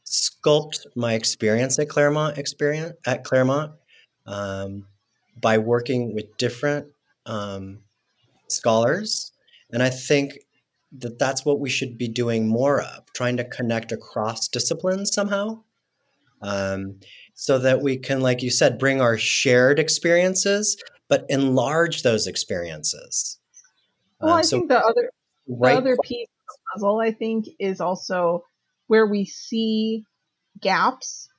[0.05, 3.71] sculpt my experience at Claremont experience at Claremont
[4.25, 4.87] um,
[5.39, 6.87] by working with different
[7.25, 7.79] um,
[8.47, 9.31] scholars,
[9.71, 10.39] and I think
[10.99, 15.63] that that's what we should be doing more of, trying to connect across disciplines somehow,
[16.41, 16.99] um,
[17.33, 20.77] so that we can, like you said, bring our shared experiences,
[21.09, 23.39] but enlarge those experiences.
[24.21, 25.09] Well, I um, so think the other
[25.47, 26.27] right the other piece
[26.73, 28.45] puzzle, I think, is also
[28.87, 30.05] where we see
[30.59, 31.29] gaps,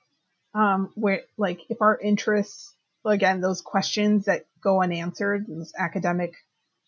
[0.55, 2.75] um, where like if our interests,
[3.05, 6.35] again, those questions that go unanswered, those academic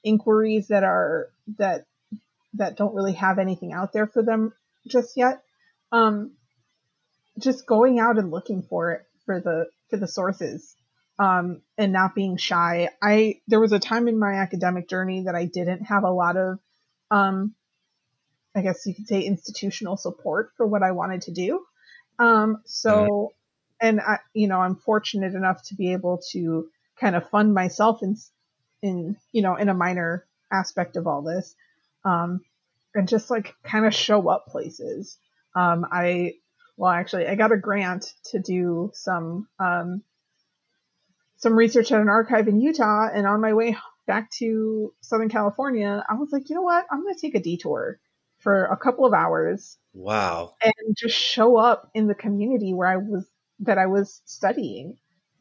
[0.05, 1.85] inquiries that are that
[2.55, 4.53] that don't really have anything out there for them
[4.87, 5.43] just yet.
[5.93, 6.33] Um,
[7.39, 10.75] just going out and looking for it for the for the sources
[11.19, 12.91] um, and not being shy.
[13.03, 16.37] I there was a time in my academic journey that I didn't have a lot
[16.37, 16.59] of
[17.11, 17.55] um,
[18.57, 21.61] I guess you could say institutional support for what I wanted to do.
[22.19, 23.87] Um, so, mm-hmm.
[23.87, 28.03] and I, you know, I'm fortunate enough to be able to kind of fund myself
[28.03, 28.17] in,
[28.81, 31.55] in, you know, in a minor aspect of all this.
[32.05, 32.41] Um,
[32.95, 35.19] and just like kind of show up places.
[35.55, 36.37] Um, I,
[36.79, 40.03] well, actually, I got a grant to do some, um,
[41.37, 43.11] some research at an archive in Utah.
[43.13, 43.77] And on my way
[44.07, 46.87] back to Southern California, I was like, you know what?
[46.91, 47.99] I'm going to take a detour
[48.47, 49.77] for a couple of hours.
[49.93, 50.55] Wow.
[50.63, 53.27] And just show up in the community where I was
[53.59, 54.99] that I was studying.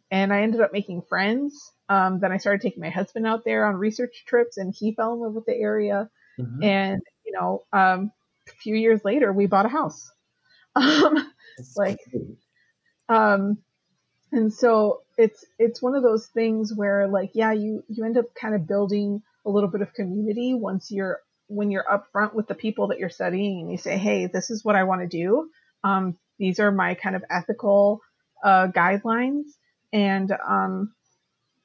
[0.09, 1.71] And I ended up making friends.
[1.87, 5.13] Um, then I started taking my husband out there on research trips and he fell
[5.13, 6.09] in love with the area.
[6.39, 6.63] Mm-hmm.
[6.63, 8.11] And, you know, um,
[8.47, 10.11] a few years later we bought a house.
[10.77, 11.31] Um,
[11.77, 11.99] like
[13.07, 13.59] um
[14.33, 18.25] and so it's it's one of those things where like yeah you you end up
[18.35, 22.55] kind of building a little bit of community once you're when you're upfront with the
[22.55, 25.49] people that you're studying and you say, hey, this is what I want to do.
[25.83, 28.01] Um, these are my kind of ethical
[28.43, 29.43] uh, guidelines.
[29.93, 30.93] And um,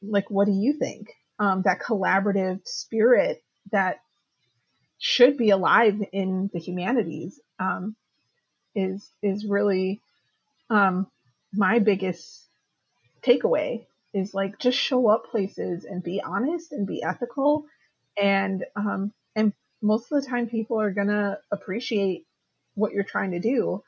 [0.02, 1.08] like, what do you think?
[1.38, 4.00] Um, that collaborative spirit that
[4.98, 7.96] should be alive in the humanities um,
[8.74, 10.02] is is really
[10.68, 11.06] um,
[11.52, 12.46] my biggest
[13.22, 17.64] takeaway is like just show up places and be honest and be ethical
[18.20, 19.12] and um,
[19.82, 22.26] most of the time people are going to appreciate
[22.74, 23.82] what you're trying to do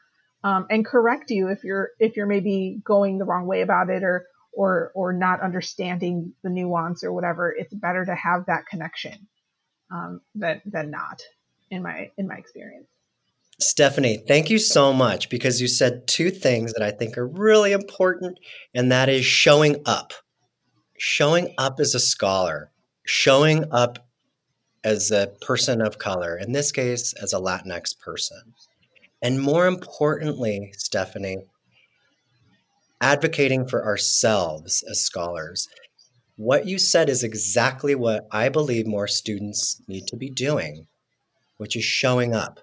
[0.44, 4.02] um, and correct you if you're if you're maybe going the wrong way about it
[4.02, 7.54] or or or not understanding the nuance or whatever.
[7.56, 9.28] It's better to have that connection
[9.90, 11.22] um, than than not
[11.70, 12.88] in my in my experience.
[13.60, 17.72] Stephanie, thank you so much because you said two things that I think are really
[17.72, 18.38] important,
[18.74, 20.12] and that is showing up.
[20.98, 22.70] Showing up as a scholar,
[23.04, 24.06] showing up
[24.84, 28.54] as a person of color, in this case, as a Latinx person.
[29.20, 31.44] And more importantly, Stephanie,
[33.00, 35.68] advocating for ourselves as scholars.
[36.36, 40.86] What you said is exactly what I believe more students need to be doing,
[41.56, 42.60] which is showing up.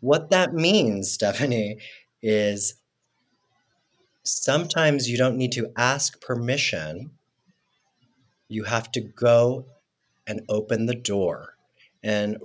[0.00, 1.78] What that means, Stephanie,
[2.22, 2.74] is
[4.24, 7.10] sometimes you don't need to ask permission.
[8.48, 9.66] You have to go
[10.26, 11.54] and open the door.
[12.02, 12.38] And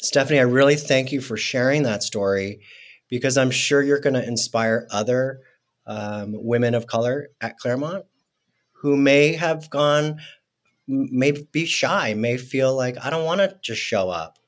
[0.00, 2.60] Stephanie, I really thank you for sharing that story
[3.08, 5.40] because I'm sure you're going to inspire other
[5.86, 8.04] um, women of color at Claremont
[8.72, 10.18] who may have gone,
[10.86, 14.38] may be shy, may feel like, I don't want to just show up.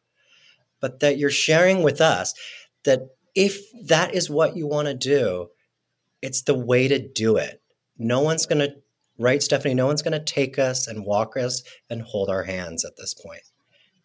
[0.81, 2.35] But that you're sharing with us
[2.85, 3.01] that
[3.35, 5.49] if that is what you want to do,
[6.21, 7.63] it's the way to do it.
[7.99, 8.77] No one's going to
[9.19, 9.75] right, Stephanie?
[9.75, 13.15] No one's going to take us and walk us and hold our hands at this
[13.15, 13.43] point.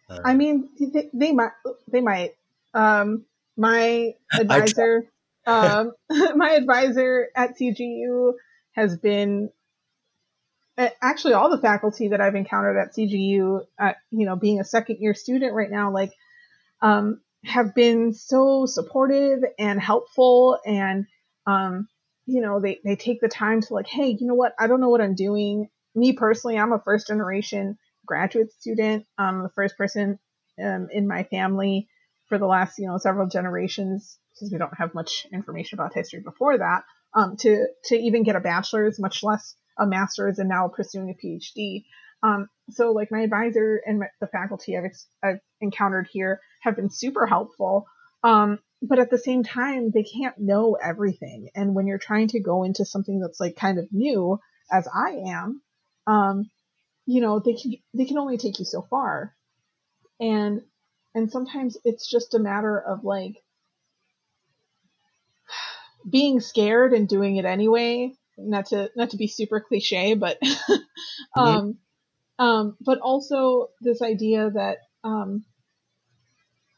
[0.09, 1.51] Um, I mean, they, they, might,
[1.87, 2.31] they might,
[2.73, 3.25] Um,
[3.57, 5.05] my advisor,
[5.45, 8.33] um, my advisor at CGU
[8.73, 9.49] has been
[11.01, 14.97] actually all the faculty that I've encountered at CGU, at, you know, being a second
[14.99, 16.11] year student right now, like,
[16.81, 21.05] um, have been so supportive and helpful and,
[21.45, 21.87] um,
[22.25, 24.53] you know, they, they take the time to like, hey, you know what?
[24.59, 25.69] I don't know what I'm doing.
[25.95, 29.05] Me personally, I'm a first generation graduate student.
[29.17, 30.19] I'm the first person
[30.63, 31.87] um, in my family
[32.29, 36.21] for the last, you know, several generations, because we don't have much information about history
[36.21, 40.69] before that, um, to to even get a bachelor's, much less a master's, and now
[40.69, 41.83] pursuing a PhD.
[42.23, 46.75] Um, so, like my advisor and my, the faculty I've, ex- I've encountered here have
[46.75, 47.85] been super helpful.
[48.23, 51.49] Um, but at the same time, they can't know everything.
[51.55, 54.39] And when you're trying to go into something that's like kind of new,
[54.71, 55.61] as I am,
[56.07, 56.49] um,
[57.05, 59.35] you know, they can they can only take you so far.
[60.19, 60.61] And
[61.13, 63.35] and sometimes it's just a matter of like
[66.09, 68.13] being scared and doing it anyway.
[68.37, 70.39] Not to not to be super cliche, but
[71.37, 71.77] um,
[72.39, 75.45] um, but also this idea that um,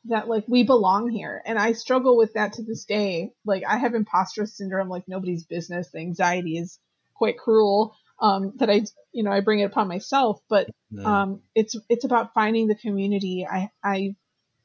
[0.05, 1.41] that like we belong here.
[1.45, 3.31] And i struggle with that to this day.
[3.45, 5.89] Like i have imposter syndrome like nobody's business.
[5.89, 6.79] The anxiety is
[7.13, 10.41] quite cruel um, that i you know i bring it upon myself.
[10.49, 10.69] But
[11.05, 13.47] um, it's it's about finding the community.
[13.49, 14.15] I i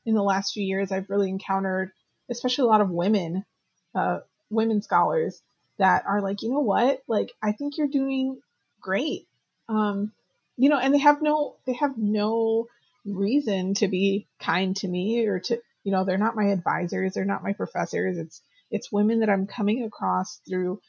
[0.05, 1.91] in the last few years i've really encountered
[2.30, 3.45] especially a lot of women
[3.95, 5.43] uh, women scholars
[5.78, 7.03] that are like you know what?
[7.07, 8.41] Like i think you're doing
[8.80, 9.26] great.
[9.68, 10.12] Um,
[10.59, 12.66] you know and they have no they have no
[13.09, 17.24] reason to be kind to me or to you know they're not my advisors they're
[17.24, 18.18] not my professors.
[18.18, 20.80] It's it's women that i'm coming across through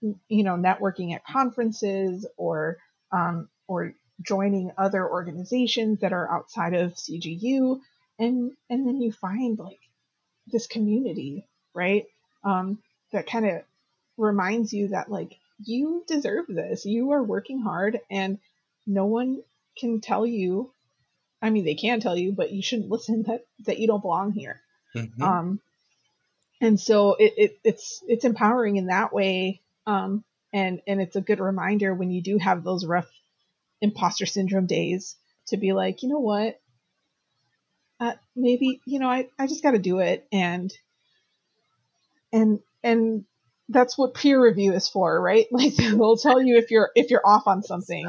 [0.00, 2.78] you know networking at conferences or
[3.12, 7.78] um, or joining other organizations that are outside of cgu
[8.18, 9.80] and and then you find like
[10.46, 12.06] this community right?
[12.44, 12.78] Um,
[13.12, 13.62] that kind of
[14.16, 16.84] reminds you that like you deserve this.
[16.84, 18.38] You are working hard and
[18.86, 19.42] no one
[19.78, 20.72] can tell you
[21.42, 24.32] I mean, they can tell you, but you shouldn't listen that that you don't belong
[24.32, 24.60] here.
[24.94, 25.22] Mm-hmm.
[25.22, 25.60] Um,
[26.60, 29.60] and so it, it, it's it's empowering in that way.
[29.86, 33.10] Um, and and it's a good reminder when you do have those rough
[33.80, 35.16] imposter syndrome days
[35.48, 36.60] to be like, you know what,
[37.98, 40.72] uh, maybe you know I I just got to do it and
[42.32, 43.24] and and
[43.68, 45.46] that's what peer review is for, right?
[45.52, 48.06] Like they'll tell you if you're if you're off on something.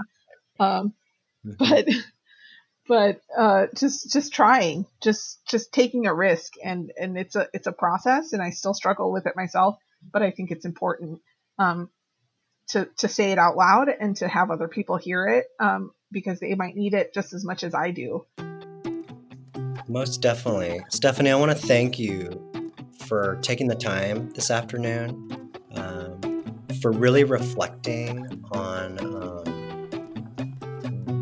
[0.59, 0.93] Um,
[1.45, 1.53] mm-hmm.
[1.57, 1.87] but
[2.87, 7.67] but uh, just just trying, just just taking a risk, and and it's a it's
[7.67, 9.77] a process, and I still struggle with it myself,
[10.11, 11.21] but I think it's important
[11.57, 11.89] um,
[12.69, 16.39] to to say it out loud and to have other people hear it um, because
[16.39, 18.25] they might need it just as much as I do.
[19.87, 21.31] Most definitely, Stephanie.
[21.31, 22.41] I want to thank you
[23.05, 26.19] for taking the time this afternoon, um,
[26.81, 29.63] for really reflecting on um,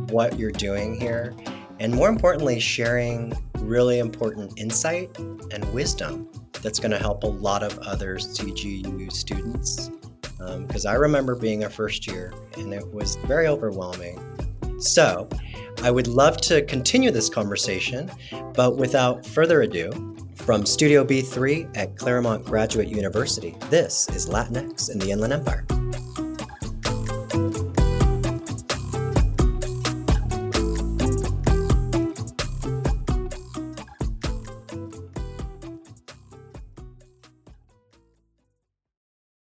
[0.08, 1.36] what you're doing here
[1.82, 6.30] and more importantly, sharing really important insight and wisdom
[6.62, 9.90] that's going to help a lot of other CGU students.
[10.38, 14.20] Because um, I remember being a first year and it was very overwhelming.
[14.80, 15.28] So
[15.82, 18.12] I would love to continue this conversation,
[18.54, 25.00] but without further ado, from Studio B3 at Claremont Graduate University, this is Latinx in
[25.00, 25.66] the Inland Empire.